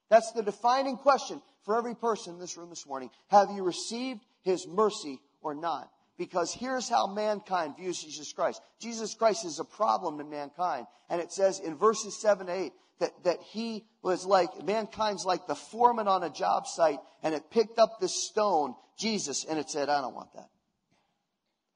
That's 0.09 0.31
the 0.33 0.43
defining 0.43 0.97
question 0.97 1.41
for 1.63 1.77
every 1.77 1.95
person 1.95 2.33
in 2.33 2.39
this 2.39 2.57
room 2.57 2.69
this 2.69 2.85
morning. 2.85 3.09
Have 3.29 3.49
you 3.55 3.63
received 3.63 4.21
his 4.43 4.67
mercy 4.67 5.19
or 5.41 5.55
not? 5.55 5.89
Because 6.17 6.53
here's 6.53 6.89
how 6.89 7.07
mankind 7.07 7.75
views 7.77 8.03
Jesus 8.03 8.31
Christ. 8.33 8.61
Jesus 8.79 9.15
Christ 9.15 9.45
is 9.45 9.59
a 9.59 9.65
problem 9.65 10.19
to 10.19 10.23
mankind. 10.23 10.85
And 11.09 11.19
it 11.19 11.31
says 11.31 11.59
in 11.59 11.75
verses 11.75 12.19
7 12.21 12.47
to 12.47 12.53
8 12.53 12.73
that, 12.99 13.11
that 13.23 13.37
he 13.41 13.85
was 14.01 14.25
like, 14.25 14.63
mankind's 14.63 15.25
like 15.25 15.47
the 15.47 15.55
foreman 15.55 16.07
on 16.07 16.23
a 16.23 16.29
job 16.29 16.67
site 16.67 16.99
and 17.21 17.33
it 17.33 17.49
picked 17.51 17.79
up 17.79 17.99
this 17.99 18.27
stone, 18.29 18.75
Jesus, 18.97 19.45
and 19.45 19.59
it 19.59 19.69
said, 19.69 19.89
I 19.89 20.01
don't 20.01 20.15
want 20.15 20.33
that. 20.33 20.49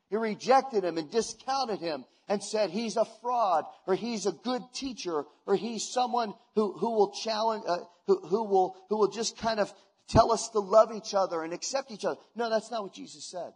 He 0.10 0.16
rejected 0.16 0.84
him 0.84 0.98
and 0.98 1.12
discounted 1.12 1.80
him 1.80 2.06
and 2.30 2.44
said 2.44 2.70
he's 2.70 2.98
a 2.98 3.06
fraud 3.22 3.66
or 3.86 3.96
he's 3.96 4.26
a 4.26 4.32
good 4.32 4.62
teacher 4.74 5.24
or 5.46 5.56
he's 5.56 5.88
someone 5.92 6.34
who, 6.56 6.74
who 6.78 6.92
will 6.92 7.12
challenge, 7.12 7.64
uh, 7.68 7.78
who, 8.06 8.20
who 8.28 8.44
will, 8.44 8.76
who 8.90 8.98
will 8.98 9.12
just 9.12 9.38
kind 9.38 9.60
of 9.60 9.74
tell 10.10 10.32
us 10.32 10.50
to 10.50 10.60
love 10.60 10.92
each 10.94 11.14
other 11.14 11.44
and 11.44 11.54
accept 11.54 11.92
each 11.92 12.06
other. 12.06 12.20
No, 12.36 12.50
that's 12.50 12.72
not 12.72 12.84
what 12.84 12.94
Jesus 12.94 13.30
said. 13.30 13.52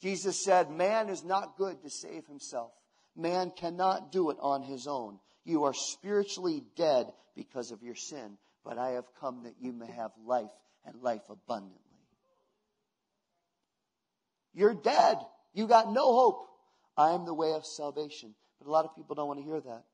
Jesus 0.00 0.44
said, 0.44 0.70
man 0.70 1.08
is 1.08 1.24
not 1.24 1.56
good 1.56 1.82
to 1.82 1.90
save 1.90 2.26
himself. 2.26 2.72
Man 3.16 3.52
cannot 3.56 4.12
do 4.12 4.30
it 4.30 4.38
on 4.40 4.62
his 4.62 4.86
own. 4.86 5.18
You 5.44 5.64
are 5.64 5.74
spiritually 5.74 6.64
dead 6.76 7.12
because 7.36 7.70
of 7.70 7.82
your 7.82 7.94
sin, 7.94 8.38
but 8.64 8.78
I 8.78 8.90
have 8.90 9.04
come 9.20 9.44
that 9.44 9.54
you 9.60 9.72
may 9.72 9.90
have 9.90 10.10
life 10.24 10.50
and 10.84 11.02
life 11.02 11.22
abundantly. 11.28 11.80
You're 14.54 14.74
dead. 14.74 15.18
You 15.52 15.66
got 15.66 15.92
no 15.92 16.12
hope. 16.12 16.48
I 16.96 17.10
am 17.10 17.24
the 17.24 17.34
way 17.34 17.52
of 17.52 17.66
salvation. 17.66 18.34
But 18.58 18.68
a 18.68 18.70
lot 18.70 18.84
of 18.84 18.94
people 18.94 19.14
don't 19.14 19.28
want 19.28 19.40
to 19.40 19.44
hear 19.44 19.60
that. 19.60 19.84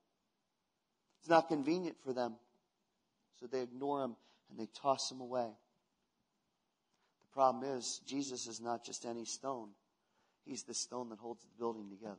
It's 1.21 1.29
not 1.29 1.49
convenient 1.49 1.97
for 2.05 2.13
them. 2.13 2.35
So 3.41 3.47
they 3.47 3.63
ignore 3.63 4.05
him 4.05 4.17
and 4.51 4.59
they 4.59 4.69
toss 4.81 5.11
him 5.11 5.21
away. 5.21 5.49
The 7.23 7.33
problem 7.33 7.77
is, 7.77 8.01
Jesus 8.07 8.47
is 8.47 8.61
not 8.61 8.85
just 8.85 9.07
any 9.07 9.25
stone, 9.25 9.71
he's 10.45 10.65
the 10.65 10.75
stone 10.75 11.09
that 11.11 11.19
holds 11.19 11.43
the 11.43 11.59
building 11.59 11.89
together. 11.89 12.17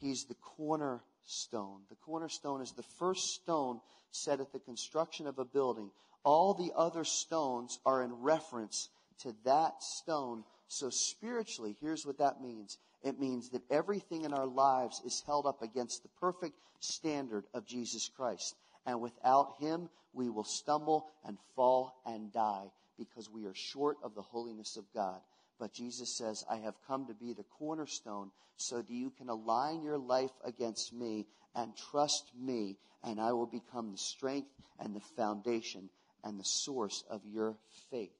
He's 0.00 0.24
the 0.24 0.34
cornerstone. 0.34 1.82
The 1.88 1.96
cornerstone 1.96 2.60
is 2.60 2.72
the 2.72 2.84
first 2.98 3.34
stone 3.34 3.80
set 4.10 4.40
at 4.40 4.52
the 4.52 4.58
construction 4.58 5.26
of 5.26 5.38
a 5.38 5.44
building. 5.44 5.90
All 6.24 6.54
the 6.54 6.72
other 6.76 7.04
stones 7.04 7.78
are 7.84 8.02
in 8.02 8.12
reference 8.12 8.88
to 9.20 9.34
that 9.44 9.82
stone. 9.82 10.44
So 10.68 10.90
spiritually, 10.90 11.76
here's 11.80 12.06
what 12.06 12.18
that 12.18 12.40
means. 12.40 12.78
It 13.02 13.18
means 13.18 13.50
that 13.50 13.62
everything 13.70 14.22
in 14.22 14.32
our 14.32 14.46
lives 14.46 15.00
is 15.04 15.22
held 15.26 15.46
up 15.46 15.62
against 15.62 16.02
the 16.02 16.08
perfect 16.20 16.54
standard 16.80 17.44
of 17.54 17.66
Jesus 17.66 18.08
Christ. 18.08 18.56
And 18.86 19.00
without 19.00 19.54
Him, 19.58 19.88
we 20.12 20.28
will 20.28 20.44
stumble 20.44 21.06
and 21.24 21.38
fall 21.54 22.00
and 22.06 22.32
die 22.32 22.70
because 22.98 23.30
we 23.30 23.46
are 23.46 23.54
short 23.54 23.96
of 24.02 24.14
the 24.14 24.22
holiness 24.22 24.76
of 24.76 24.84
God. 24.94 25.20
But 25.58 25.72
Jesus 25.72 26.16
says, 26.16 26.44
I 26.48 26.56
have 26.58 26.74
come 26.86 27.06
to 27.06 27.14
be 27.14 27.32
the 27.32 27.44
cornerstone 27.58 28.30
so 28.56 28.76
that 28.76 28.90
you 28.90 29.10
can 29.10 29.28
align 29.28 29.82
your 29.82 29.98
life 29.98 30.30
against 30.44 30.92
me 30.92 31.26
and 31.54 31.72
trust 31.90 32.30
me, 32.38 32.76
and 33.02 33.20
I 33.20 33.32
will 33.32 33.46
become 33.46 33.90
the 33.90 33.98
strength 33.98 34.50
and 34.78 34.94
the 34.94 35.00
foundation 35.16 35.90
and 36.24 36.38
the 36.38 36.44
source 36.44 37.04
of 37.10 37.22
your 37.24 37.56
faith. 37.90 38.12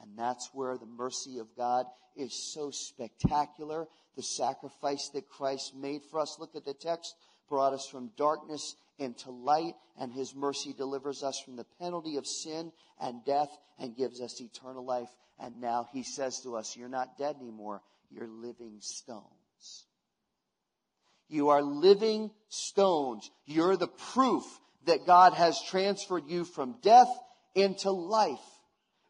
And 0.00 0.18
that's 0.18 0.50
where 0.54 0.78
the 0.78 0.86
mercy 0.86 1.38
of 1.38 1.54
God 1.56 1.86
is 2.16 2.52
so 2.52 2.70
spectacular. 2.70 3.86
The 4.16 4.22
sacrifice 4.22 5.10
that 5.14 5.28
Christ 5.28 5.74
made 5.74 6.02
for 6.10 6.20
us. 6.20 6.38
Look 6.38 6.56
at 6.56 6.64
the 6.64 6.74
text. 6.74 7.14
Brought 7.48 7.74
us 7.74 7.86
from 7.90 8.10
darkness 8.16 8.76
into 9.00 9.30
light, 9.30 9.74
and 9.98 10.12
his 10.12 10.34
mercy 10.34 10.72
delivers 10.72 11.22
us 11.22 11.40
from 11.44 11.56
the 11.56 11.66
penalty 11.80 12.16
of 12.16 12.26
sin 12.26 12.72
and 13.00 13.24
death 13.24 13.50
and 13.78 13.96
gives 13.96 14.20
us 14.20 14.40
eternal 14.40 14.84
life. 14.84 15.08
And 15.38 15.60
now 15.60 15.88
he 15.92 16.02
says 16.02 16.40
to 16.42 16.56
us, 16.56 16.76
You're 16.76 16.88
not 16.88 17.18
dead 17.18 17.36
anymore, 17.40 17.82
you're 18.10 18.28
living 18.28 18.76
stones. 18.80 19.86
You 21.28 21.50
are 21.50 21.62
living 21.62 22.30
stones. 22.48 23.30
You're 23.46 23.76
the 23.76 23.86
proof 23.86 24.44
that 24.86 25.06
God 25.06 25.32
has 25.34 25.62
transferred 25.62 26.24
you 26.26 26.44
from 26.44 26.76
death 26.82 27.08
into 27.54 27.92
life. 27.92 28.38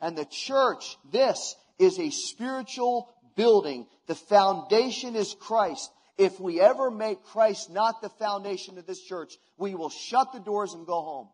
And 0.00 0.16
the 0.16 0.26
church, 0.26 0.96
this 1.10 1.56
is 1.78 1.98
a 1.98 2.10
spiritual 2.10 3.08
building. 3.36 3.86
The 4.06 4.14
foundation 4.14 5.16
is 5.16 5.34
Christ. 5.40 5.90
If 6.20 6.38
we 6.38 6.60
ever 6.60 6.90
make 6.90 7.24
Christ 7.24 7.70
not 7.70 8.02
the 8.02 8.10
foundation 8.10 8.76
of 8.76 8.86
this 8.86 9.00
church, 9.00 9.38
we 9.56 9.74
will 9.74 9.88
shut 9.88 10.34
the 10.34 10.38
doors 10.38 10.74
and 10.74 10.86
go 10.86 11.00
home. 11.00 11.28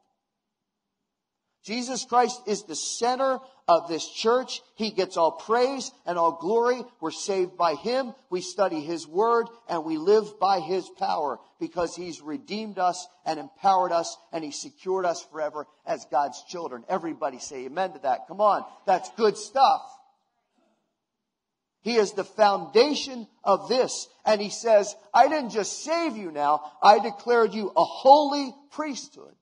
Jesus 1.64 2.05
Christ 2.05 2.40
is 2.46 2.62
the 2.62 2.77
center 2.77 3.40
of 3.66 3.88
this 3.88 4.09
church. 4.09 4.61
He 4.77 4.92
gets 4.92 5.16
all 5.16 5.33
praise 5.33 5.90
and 6.07 6.16
all 6.16 6.38
glory. 6.40 6.85
We're 7.01 7.11
saved 7.11 7.57
by 7.57 7.75
Him. 7.75 8.14
We 8.31 8.40
study 8.40 8.81
His 8.81 9.09
Word 9.09 9.49
and 9.68 9.85
we 9.85 9.99
live 9.99 10.38
by 10.38 10.61
His 10.61 10.88
power 10.88 11.40
because 11.59 11.96
He's 11.96 12.20
redeemed 12.20 12.79
us 12.79 13.09
and 13.25 13.40
empowered 13.40 13.90
us 13.90 14.16
and 14.33 14.44
He 14.44 14.53
secured 14.53 15.05
us 15.05 15.20
forever 15.33 15.66
as 15.85 16.07
God's 16.12 16.40
children. 16.44 16.85
Everybody 16.88 17.40
say 17.40 17.66
amen 17.66 17.94
to 17.94 17.99
that. 18.05 18.29
Come 18.29 18.40
on. 18.40 18.64
That's 18.87 19.11
good 19.16 19.37
stuff. 19.37 19.83
He 21.87 21.94
is 21.94 22.14
the 22.14 22.25
foundation 22.25 23.29
of 23.44 23.68
this. 23.68 24.09
And 24.25 24.40
He 24.40 24.51
says, 24.51 24.92
I 25.14 25.29
didn't 25.29 25.51
just 25.51 25.85
save 25.85 26.16
you 26.16 26.33
now. 26.33 26.72
I 26.83 26.99
declared 26.99 27.55
you 27.55 27.70
a 27.77 27.85
holy 27.85 28.53
priesthood. 28.72 29.33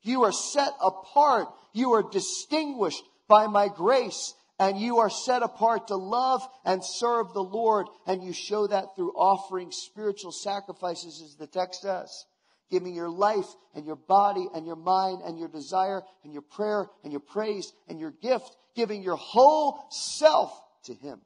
You 0.00 0.22
are 0.22 0.32
set 0.32 0.72
apart. 0.80 1.48
You 1.74 1.92
are 1.92 2.10
distinguished 2.10 3.02
by 3.28 3.48
my 3.48 3.68
grace 3.68 4.32
and 4.58 4.80
you 4.80 5.00
are 5.00 5.10
set 5.10 5.42
apart 5.42 5.88
to 5.88 5.96
love 5.96 6.40
and 6.64 6.82
serve 6.82 7.34
the 7.34 7.44
Lord. 7.44 7.88
And 8.06 8.24
you 8.24 8.32
show 8.32 8.66
that 8.68 8.96
through 8.96 9.12
offering 9.12 9.72
spiritual 9.72 10.32
sacrifices 10.32 11.20
as 11.22 11.36
the 11.36 11.46
text 11.46 11.82
says. 11.82 12.24
Giving 12.70 12.94
your 12.94 13.10
life 13.10 13.54
and 13.74 13.84
your 13.84 13.96
body 13.96 14.48
and 14.54 14.64
your 14.64 14.76
mind 14.76 15.20
and 15.22 15.38
your 15.38 15.48
desire 15.48 16.00
and 16.24 16.32
your 16.32 16.40
prayer 16.40 16.86
and 17.04 17.12
your 17.12 17.20
praise 17.20 17.74
and 17.88 18.00
your 18.00 18.12
gift. 18.22 18.56
Giving 18.74 19.02
your 19.02 19.16
whole 19.16 19.84
self 19.90 20.62
to 20.86 20.94
Him. 20.94 21.20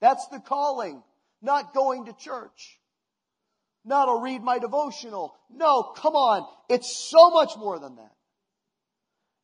That's 0.00 0.26
the 0.28 0.40
calling, 0.40 1.02
not 1.40 1.74
going 1.74 2.06
to 2.06 2.12
church. 2.12 2.78
Not 3.84 4.08
I'll 4.08 4.20
read 4.20 4.42
my 4.42 4.58
devotional. 4.58 5.34
No, 5.50 5.82
come 5.82 6.14
on. 6.14 6.46
It's 6.68 7.08
so 7.08 7.30
much 7.30 7.56
more 7.56 7.78
than 7.78 7.96
that. 7.96 8.12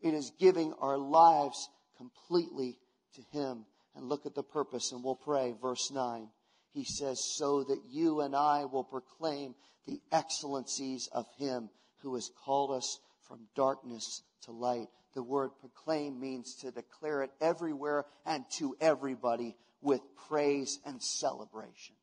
It 0.00 0.14
is 0.14 0.32
giving 0.38 0.74
our 0.80 0.98
lives 0.98 1.68
completely 1.96 2.76
to 3.14 3.22
Him. 3.38 3.64
And 3.94 4.08
look 4.08 4.26
at 4.26 4.34
the 4.34 4.42
purpose, 4.42 4.90
and 4.90 5.04
we'll 5.04 5.16
pray. 5.16 5.54
Verse 5.60 5.90
9. 5.92 6.28
He 6.72 6.84
says, 6.84 7.22
So 7.36 7.64
that 7.64 7.80
you 7.88 8.20
and 8.20 8.34
I 8.34 8.64
will 8.64 8.84
proclaim 8.84 9.54
the 9.86 10.00
excellencies 10.10 11.08
of 11.12 11.26
Him 11.38 11.68
who 11.98 12.14
has 12.14 12.30
called 12.44 12.72
us 12.72 12.98
from 13.28 13.46
darkness 13.54 14.22
to 14.44 14.52
light. 14.52 14.88
The 15.14 15.22
word 15.22 15.50
proclaim 15.60 16.20
means 16.20 16.54
to 16.56 16.70
declare 16.70 17.22
it 17.22 17.30
everywhere 17.40 18.06
and 18.24 18.44
to 18.58 18.76
everybody 18.80 19.56
with 19.80 20.00
praise 20.28 20.78
and 20.86 21.02
celebration. 21.02 21.96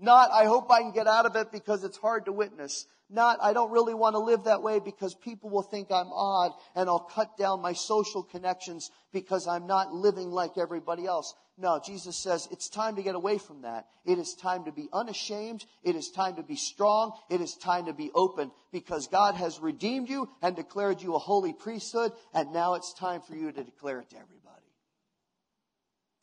Not, 0.00 0.30
I 0.32 0.46
hope 0.46 0.70
I 0.70 0.80
can 0.80 0.92
get 0.92 1.06
out 1.06 1.26
of 1.26 1.36
it 1.36 1.52
because 1.52 1.84
it's 1.84 1.98
hard 1.98 2.24
to 2.24 2.32
witness. 2.32 2.86
Not, 3.10 3.38
I 3.42 3.52
don't 3.52 3.70
really 3.70 3.92
want 3.92 4.14
to 4.14 4.20
live 4.20 4.44
that 4.44 4.62
way 4.62 4.78
because 4.78 5.14
people 5.14 5.50
will 5.50 5.62
think 5.62 5.90
I'm 5.90 6.12
odd 6.12 6.52
and 6.74 6.88
I'll 6.88 7.00
cut 7.00 7.36
down 7.36 7.60
my 7.60 7.74
social 7.74 8.22
connections 8.22 8.90
because 9.12 9.46
I'm 9.46 9.66
not 9.66 9.92
living 9.92 10.30
like 10.30 10.56
everybody 10.56 11.06
else. 11.06 11.34
No, 11.60 11.78
Jesus 11.78 12.16
says 12.16 12.48
it's 12.50 12.70
time 12.70 12.96
to 12.96 13.02
get 13.02 13.14
away 13.14 13.36
from 13.36 13.62
that. 13.62 13.86
It 14.06 14.18
is 14.18 14.34
time 14.34 14.64
to 14.64 14.72
be 14.72 14.88
unashamed. 14.94 15.66
It 15.82 15.94
is 15.94 16.10
time 16.10 16.36
to 16.36 16.42
be 16.42 16.56
strong. 16.56 17.12
It 17.28 17.42
is 17.42 17.54
time 17.54 17.84
to 17.84 17.92
be 17.92 18.10
open 18.14 18.50
because 18.72 19.08
God 19.08 19.34
has 19.34 19.60
redeemed 19.60 20.08
you 20.08 20.30
and 20.40 20.56
declared 20.56 21.02
you 21.02 21.14
a 21.14 21.18
holy 21.18 21.52
priesthood 21.52 22.12
and 22.32 22.54
now 22.54 22.74
it's 22.74 22.94
time 22.94 23.20
for 23.20 23.34
you 23.34 23.52
to 23.52 23.62
declare 23.62 24.00
it 24.00 24.08
to 24.10 24.16
everybody. 24.16 24.40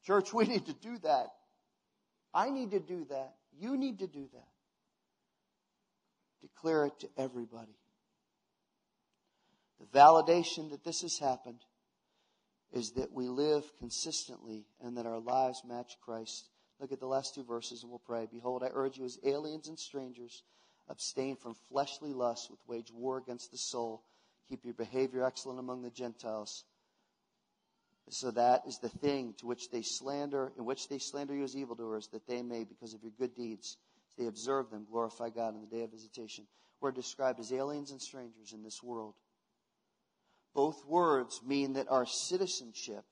Church, 0.08 0.34
we 0.34 0.46
need 0.46 0.66
to 0.66 0.74
do 0.74 0.98
that. 1.04 1.28
I 2.34 2.50
need 2.50 2.72
to 2.72 2.80
do 2.80 3.06
that. 3.12 3.36
You 3.60 3.78
need 3.78 4.00
to 4.00 4.08
do 4.08 4.28
that. 4.34 4.48
Declare 6.42 6.88
it 6.88 7.00
to 7.02 7.10
everybody. 7.16 7.78
The 9.80 10.00
validation 10.00 10.72
that 10.72 10.84
this 10.84 11.02
has 11.02 11.20
happened 11.20 11.60
is 12.74 12.92
that 12.92 13.12
we 13.14 13.28
live 13.28 13.64
consistently 13.80 14.66
and 14.82 14.98
that 14.98 15.06
our 15.06 15.20
lives 15.20 15.64
match 15.68 15.98
Christ. 16.02 16.50
Look 16.80 16.92
at 16.92 17.00
the 17.00 17.08
last 17.08 17.34
two 17.34 17.44
verses 17.44 17.82
and 17.82 17.90
we'll 17.90 18.00
pray. 18.00 18.28
Behold, 18.32 18.64
I 18.64 18.70
urge 18.74 18.98
you 18.98 19.06
as 19.06 19.20
aliens 19.26 19.68
and 19.68 19.80
strangers, 19.80 20.44
abstain 20.90 21.36
from 21.36 21.56
fleshly 21.70 22.14
lusts 22.14 22.50
which 22.50 22.60
wage 22.68 22.92
war 22.92 23.18
against 23.18 23.52
the 23.52 23.58
soul. 23.58 24.04
Keep 24.50 24.66
your 24.66 24.74
behavior 24.74 25.26
excellent 25.26 25.60
among 25.60 25.82
the 25.82 25.90
Gentiles. 25.90 26.66
So 28.10 28.32
that 28.32 28.64
is 28.66 28.80
the 28.80 28.90
thing 28.90 29.34
to 29.40 29.48
which 29.48 29.70
they 29.70 29.82
slander, 29.82 30.54
in 30.58 30.64
which 30.64 30.88
they 30.88 30.98
slander 30.98 31.36
you 31.36 31.44
as 31.44 31.58
evildoers, 31.58 32.08
that 32.14 32.26
they 32.26 32.42
may, 32.42 32.64
because 32.64 32.94
of 32.94 33.04
your 33.04 33.12
good 33.20 33.36
deeds, 33.36 33.78
they 34.18 34.28
observe 34.28 34.70
them, 34.70 34.88
glorify 34.90 35.30
God 35.30 35.56
in 35.56 35.62
the 35.62 35.68
day 35.68 35.84
of 35.84 35.92
visitation. 35.92 36.48
We're 36.80 36.92
described 36.92 37.40
as 37.40 37.52
aliens 37.52 37.92
and 37.92 38.02
strangers 38.02 38.54
in 38.54 38.64
this 38.64 38.82
world. 38.82 39.16
Both 40.58 40.88
words 40.88 41.40
mean 41.46 41.74
that 41.74 41.88
our 41.88 42.08
citizenship, 42.08 43.06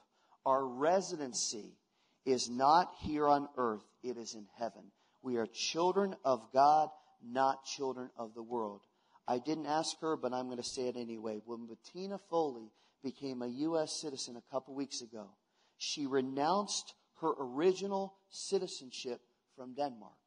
our 0.48 0.66
residency, 0.66 1.78
is 2.26 2.50
not 2.50 2.90
here 3.02 3.28
on 3.28 3.48
earth, 3.56 3.86
it 4.02 4.18
is 4.18 4.34
in 4.34 4.48
heaven. 4.58 4.92
We 5.22 5.38
are 5.38 5.46
children 5.46 6.16
of 6.26 6.52
God, 6.52 6.90
not 7.24 7.64
children 7.64 8.10
of 8.18 8.34
the 8.34 8.42
world. 8.42 8.82
I 9.28 9.38
didn't 9.38 9.68
ask 9.68 9.96
her, 10.02 10.18
but 10.18 10.34
I'm 10.34 10.48
going 10.48 10.58
to 10.58 10.64
say 10.64 10.88
it 10.88 10.96
anyway. 10.98 11.40
When 11.46 11.68
Bettina 11.68 12.18
Foley 12.32 12.72
became 13.04 13.44
a 13.44 13.48
U.S. 13.48 14.02
citizen 14.02 14.38
a 14.38 14.52
couple 14.52 14.74
weeks 14.74 15.02
ago, 15.02 15.30
she 15.78 16.08
renounced 16.08 16.96
her 17.22 17.32
original 17.40 18.16
citizenship 18.32 19.22
from 19.56 19.76
Denmark. 19.76 20.18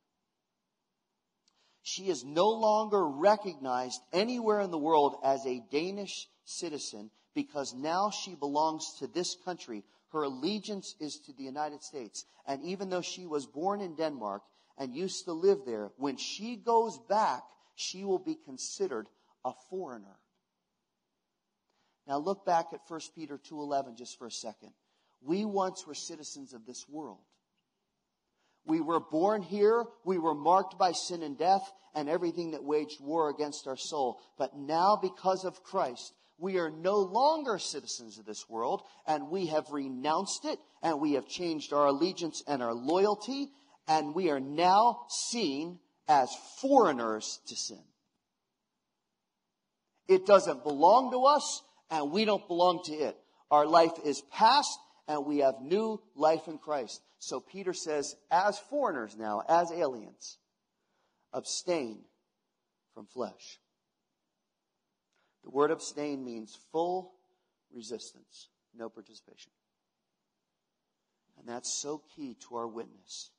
She 1.82 2.10
is 2.10 2.22
no 2.24 2.46
longer 2.46 3.08
recognized 3.08 4.00
anywhere 4.12 4.60
in 4.60 4.70
the 4.70 4.78
world 4.78 5.16
as 5.24 5.44
a 5.46 5.64
Danish 5.72 6.28
citizen 6.48 7.10
because 7.34 7.74
now 7.74 8.10
she 8.10 8.34
belongs 8.34 8.94
to 8.98 9.06
this 9.06 9.36
country. 9.44 9.84
Her 10.12 10.22
allegiance 10.22 10.94
is 11.00 11.20
to 11.26 11.32
the 11.32 11.42
United 11.42 11.82
States. 11.82 12.24
And 12.46 12.64
even 12.64 12.88
though 12.88 13.02
she 13.02 13.26
was 13.26 13.46
born 13.46 13.80
in 13.80 13.94
Denmark 13.94 14.42
and 14.78 14.94
used 14.94 15.24
to 15.26 15.32
live 15.32 15.58
there, 15.66 15.90
when 15.96 16.16
she 16.16 16.56
goes 16.56 16.98
back, 17.08 17.42
she 17.74 18.04
will 18.04 18.18
be 18.18 18.36
considered 18.44 19.06
a 19.44 19.52
foreigner. 19.70 20.18
Now 22.06 22.18
look 22.18 22.46
back 22.46 22.68
at 22.72 22.80
1 22.88 23.00
Peter 23.14 23.38
2:11 23.38 23.96
just 23.96 24.18
for 24.18 24.26
a 24.26 24.30
second. 24.30 24.72
We 25.20 25.44
once 25.44 25.86
were 25.86 25.94
citizens 25.94 26.54
of 26.54 26.64
this 26.64 26.88
world. 26.88 27.20
We 28.64 28.80
were 28.80 29.00
born 29.00 29.42
here. 29.42 29.86
We 30.04 30.18
were 30.18 30.34
marked 30.34 30.78
by 30.78 30.92
sin 30.92 31.22
and 31.22 31.36
death 31.38 31.72
and 31.94 32.08
everything 32.08 32.52
that 32.52 32.64
waged 32.64 33.00
war 33.00 33.30
against 33.30 33.66
our 33.66 33.76
soul. 33.76 34.20
But 34.36 34.56
now, 34.56 34.96
because 35.00 35.44
of 35.44 35.62
Christ, 35.62 36.12
we 36.38 36.58
are 36.58 36.70
no 36.70 36.98
longer 36.98 37.58
citizens 37.58 38.18
of 38.18 38.24
this 38.24 38.48
world 38.48 38.82
and 39.06 39.28
we 39.28 39.46
have 39.46 39.70
renounced 39.70 40.44
it 40.44 40.58
and 40.82 41.00
we 41.00 41.14
have 41.14 41.26
changed 41.26 41.72
our 41.72 41.86
allegiance 41.86 42.42
and 42.46 42.62
our 42.62 42.74
loyalty 42.74 43.48
and 43.88 44.14
we 44.14 44.30
are 44.30 44.40
now 44.40 45.00
seen 45.08 45.78
as 46.06 46.30
foreigners 46.60 47.40
to 47.48 47.56
sin. 47.56 47.82
It 50.06 50.26
doesn't 50.26 50.62
belong 50.62 51.10
to 51.10 51.24
us 51.24 51.62
and 51.90 52.12
we 52.12 52.24
don't 52.24 52.46
belong 52.46 52.82
to 52.84 52.92
it. 52.92 53.16
Our 53.50 53.66
life 53.66 53.92
is 54.04 54.22
past 54.32 54.78
and 55.08 55.26
we 55.26 55.38
have 55.38 55.54
new 55.60 56.00
life 56.14 56.46
in 56.46 56.58
Christ. 56.58 57.00
So 57.18 57.40
Peter 57.40 57.72
says, 57.72 58.14
as 58.30 58.58
foreigners 58.70 59.16
now, 59.18 59.42
as 59.48 59.72
aliens, 59.72 60.38
abstain 61.32 62.04
from 62.94 63.06
flesh. 63.06 63.58
The 65.48 65.52
word 65.52 65.70
abstain 65.70 66.26
means 66.26 66.58
full 66.72 67.14
resistance, 67.72 68.50
no 68.76 68.90
participation. 68.90 69.50
And 71.38 71.48
that's 71.48 71.72
so 71.72 72.02
key 72.14 72.36
to 72.46 72.56
our 72.56 72.68
witness 72.68 73.30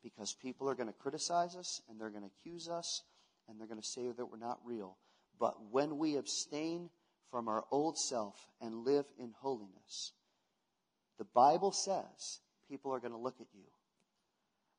because 0.00 0.36
people 0.40 0.70
are 0.70 0.76
going 0.76 0.86
to 0.86 0.92
criticize 0.92 1.56
us 1.56 1.82
and 1.90 2.00
they're 2.00 2.10
going 2.10 2.22
to 2.22 2.30
accuse 2.38 2.68
us 2.68 3.02
and 3.48 3.58
they're 3.58 3.66
going 3.66 3.80
to 3.80 3.86
say 3.86 4.06
that 4.06 4.26
we're 4.26 4.38
not 4.38 4.60
real. 4.64 4.98
But 5.40 5.56
when 5.72 5.98
we 5.98 6.14
abstain 6.14 6.90
from 7.28 7.48
our 7.48 7.64
old 7.72 7.98
self 7.98 8.36
and 8.60 8.84
live 8.84 9.06
in 9.18 9.32
holiness, 9.40 10.12
the 11.18 11.26
Bible 11.34 11.72
says 11.72 12.38
people 12.70 12.94
are 12.94 13.00
going 13.00 13.10
to 13.10 13.18
look 13.18 13.40
at 13.40 13.48
you 13.52 13.66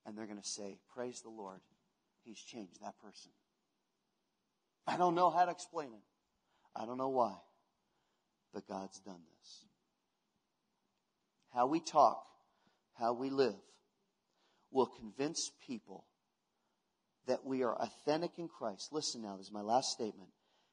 and 0.06 0.18
they're 0.18 0.28
going 0.28 0.42
to 0.42 0.48
say, 0.48 0.78
Praise 0.96 1.20
the 1.20 1.30
Lord, 1.30 1.60
He's 2.24 2.40
changed 2.40 2.82
that 2.82 2.98
person. 3.04 3.32
I 4.88 4.96
don't 4.96 5.16
know 5.16 5.30
how 5.30 5.44
to 5.44 5.52
explain 5.52 5.88
it. 5.88 6.09
I 6.76 6.86
don't 6.86 6.98
know 6.98 7.10
why, 7.10 7.36
but 8.54 8.68
God's 8.68 9.00
done 9.00 9.22
this. 9.38 9.66
How 11.54 11.68
we 11.68 11.80
talk, 11.80 12.24
how 12.94 13.14
we 13.14 13.30
live, 13.30 13.56
will 14.72 14.86
convince 14.86 15.52
people 15.66 16.06
that 17.28 17.46
we 17.46 17.64
are 17.64 17.76
authentic 17.76 18.32
in 18.38 18.48
Christ. 18.48 18.90
Listen 18.92 19.22
now, 19.22 19.38
this 19.38 19.48
is 19.48 19.52
my 19.52 19.62
last 19.62 19.90
statement. 19.90 20.30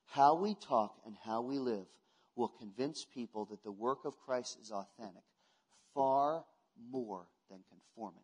How 0.07 0.37
we 0.37 0.55
talk 0.55 0.95
and 1.05 1.17
how 1.25 1.43
we 1.43 1.59
live 1.59 1.87
will 2.37 2.49
convince 2.49 3.07
people 3.13 3.47
that 3.47 3.63
the 3.65 3.73
work 3.73 4.05
of 4.05 4.19
Christ 4.19 4.59
is 4.61 4.71
authentic 4.71 5.23
far 5.95 6.45
more 6.91 7.27
than 7.51 7.61
conformity. 7.69 8.23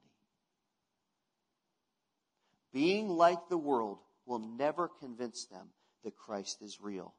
Being 2.72 3.08
like 3.08 3.48
the 3.48 3.58
world 3.58 3.98
will 4.26 4.38
never 4.38 4.88
convince 4.88 5.46
them 5.50 5.68
that 6.04 6.16
Christ 6.16 6.62
is 6.62 6.78
real. 6.80 7.14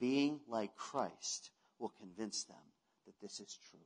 Being 0.00 0.40
like 0.48 0.76
Christ 0.76 1.50
will 1.78 1.92
convince 2.00 2.44
them 2.44 2.56
that 3.06 3.14
this 3.20 3.40
is 3.40 3.58
true. 3.70 3.80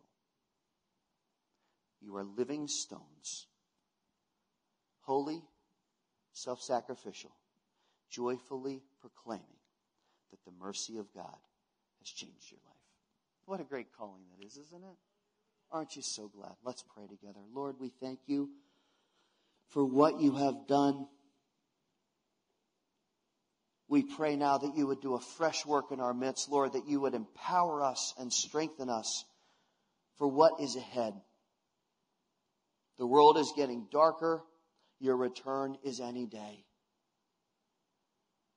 You 2.00 2.16
are 2.16 2.24
living 2.24 2.68
stones, 2.68 3.46
holy, 5.02 5.42
self 6.32 6.60
sacrificial, 6.60 7.30
joyfully 8.10 8.82
proclaiming 9.00 9.46
that 10.30 10.44
the 10.44 10.52
mercy 10.60 10.98
of 10.98 11.12
God 11.14 11.38
has 12.00 12.08
changed 12.08 12.50
your 12.50 12.60
life. 12.66 12.76
What 13.46 13.60
a 13.60 13.64
great 13.64 13.88
calling 13.96 14.22
that 14.36 14.44
is, 14.44 14.56
isn't 14.56 14.82
it? 14.82 14.96
Aren't 15.70 15.96
you 15.96 16.02
so 16.02 16.28
glad? 16.28 16.52
Let's 16.64 16.82
pray 16.94 17.06
together. 17.06 17.40
Lord, 17.54 17.76
we 17.80 17.88
thank 18.00 18.20
you 18.26 18.50
for 19.68 19.84
what 19.84 20.20
you 20.20 20.32
have 20.36 20.66
done. 20.66 21.06
We 23.92 24.02
pray 24.02 24.36
now 24.36 24.56
that 24.56 24.74
you 24.74 24.86
would 24.86 25.02
do 25.02 25.16
a 25.16 25.20
fresh 25.20 25.66
work 25.66 25.92
in 25.92 26.00
our 26.00 26.14
midst, 26.14 26.48
Lord, 26.48 26.72
that 26.72 26.88
you 26.88 27.02
would 27.02 27.12
empower 27.12 27.82
us 27.82 28.14
and 28.18 28.32
strengthen 28.32 28.88
us 28.88 29.26
for 30.16 30.26
what 30.26 30.62
is 30.62 30.76
ahead. 30.76 31.12
The 32.96 33.06
world 33.06 33.36
is 33.36 33.52
getting 33.54 33.88
darker. 33.92 34.40
Your 34.98 35.18
return 35.18 35.76
is 35.84 36.00
any 36.00 36.24
day. 36.24 36.64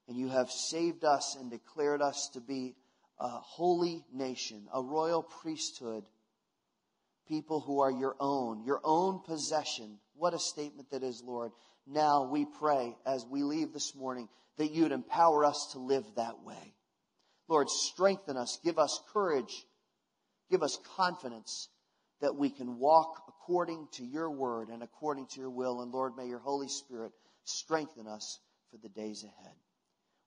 And 0.07 0.15
you 0.15 0.29
have 0.29 0.49
saved 0.49 1.03
us 1.03 1.35
and 1.37 1.51
declared 1.51 2.01
us 2.01 2.29
to 2.35 2.39
be 2.39 2.77
a 3.19 3.27
holy 3.27 4.05
nation, 4.13 4.69
a 4.73 4.81
royal 4.81 5.21
priesthood, 5.21 6.05
people 7.27 7.59
who 7.59 7.81
are 7.81 7.91
your 7.91 8.15
own, 8.21 8.63
your 8.63 8.79
own 8.85 9.19
possession. 9.19 9.97
What 10.15 10.33
a 10.33 10.39
statement 10.39 10.91
that 10.91 11.03
is, 11.03 11.21
Lord. 11.21 11.51
Now 11.85 12.23
we 12.31 12.45
pray 12.45 12.95
as 13.05 13.25
we 13.29 13.43
leave 13.43 13.73
this 13.73 13.93
morning 13.95 14.29
that 14.57 14.71
you'd 14.71 14.91
empower 14.91 15.45
us 15.45 15.69
to 15.73 15.79
live 15.79 16.05
that 16.15 16.41
way. 16.43 16.73
Lord, 17.47 17.69
strengthen 17.69 18.37
us, 18.37 18.59
give 18.63 18.79
us 18.79 18.99
courage, 19.13 19.65
give 20.49 20.63
us 20.63 20.79
confidence 20.95 21.69
that 22.21 22.35
we 22.35 22.49
can 22.49 22.79
walk 22.79 23.23
according 23.27 23.87
to 23.93 24.03
your 24.03 24.31
word 24.31 24.69
and 24.69 24.81
according 24.81 25.27
to 25.27 25.39
your 25.39 25.49
will. 25.49 25.81
And 25.81 25.91
Lord, 25.91 26.13
may 26.17 26.27
your 26.27 26.39
Holy 26.39 26.69
Spirit 26.69 27.11
strengthen 27.43 28.07
us 28.07 28.39
for 28.71 28.77
the 28.77 28.89
days 28.89 29.23
ahead. 29.23 29.53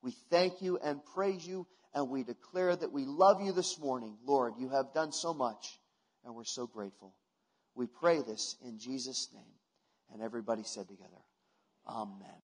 We 0.02 0.12
thank 0.30 0.62
you 0.62 0.78
and 0.78 1.00
praise 1.14 1.46
you, 1.46 1.66
and 1.94 2.08
we 2.08 2.22
declare 2.22 2.76
that 2.76 2.92
we 2.92 3.04
love 3.04 3.40
you 3.42 3.52
this 3.52 3.78
morning. 3.80 4.16
Lord, 4.24 4.54
you 4.58 4.68
have 4.68 4.94
done 4.94 5.10
so 5.10 5.34
much 5.34 5.78
and 6.24 6.34
we're 6.34 6.44
so 6.44 6.66
grateful. 6.66 7.14
We 7.74 7.86
pray 7.86 8.22
this 8.22 8.56
in 8.64 8.78
Jesus' 8.78 9.28
name. 9.32 9.42
And 10.12 10.22
everybody 10.22 10.62
said 10.64 10.88
together, 10.88 11.22
Amen. 11.86 12.28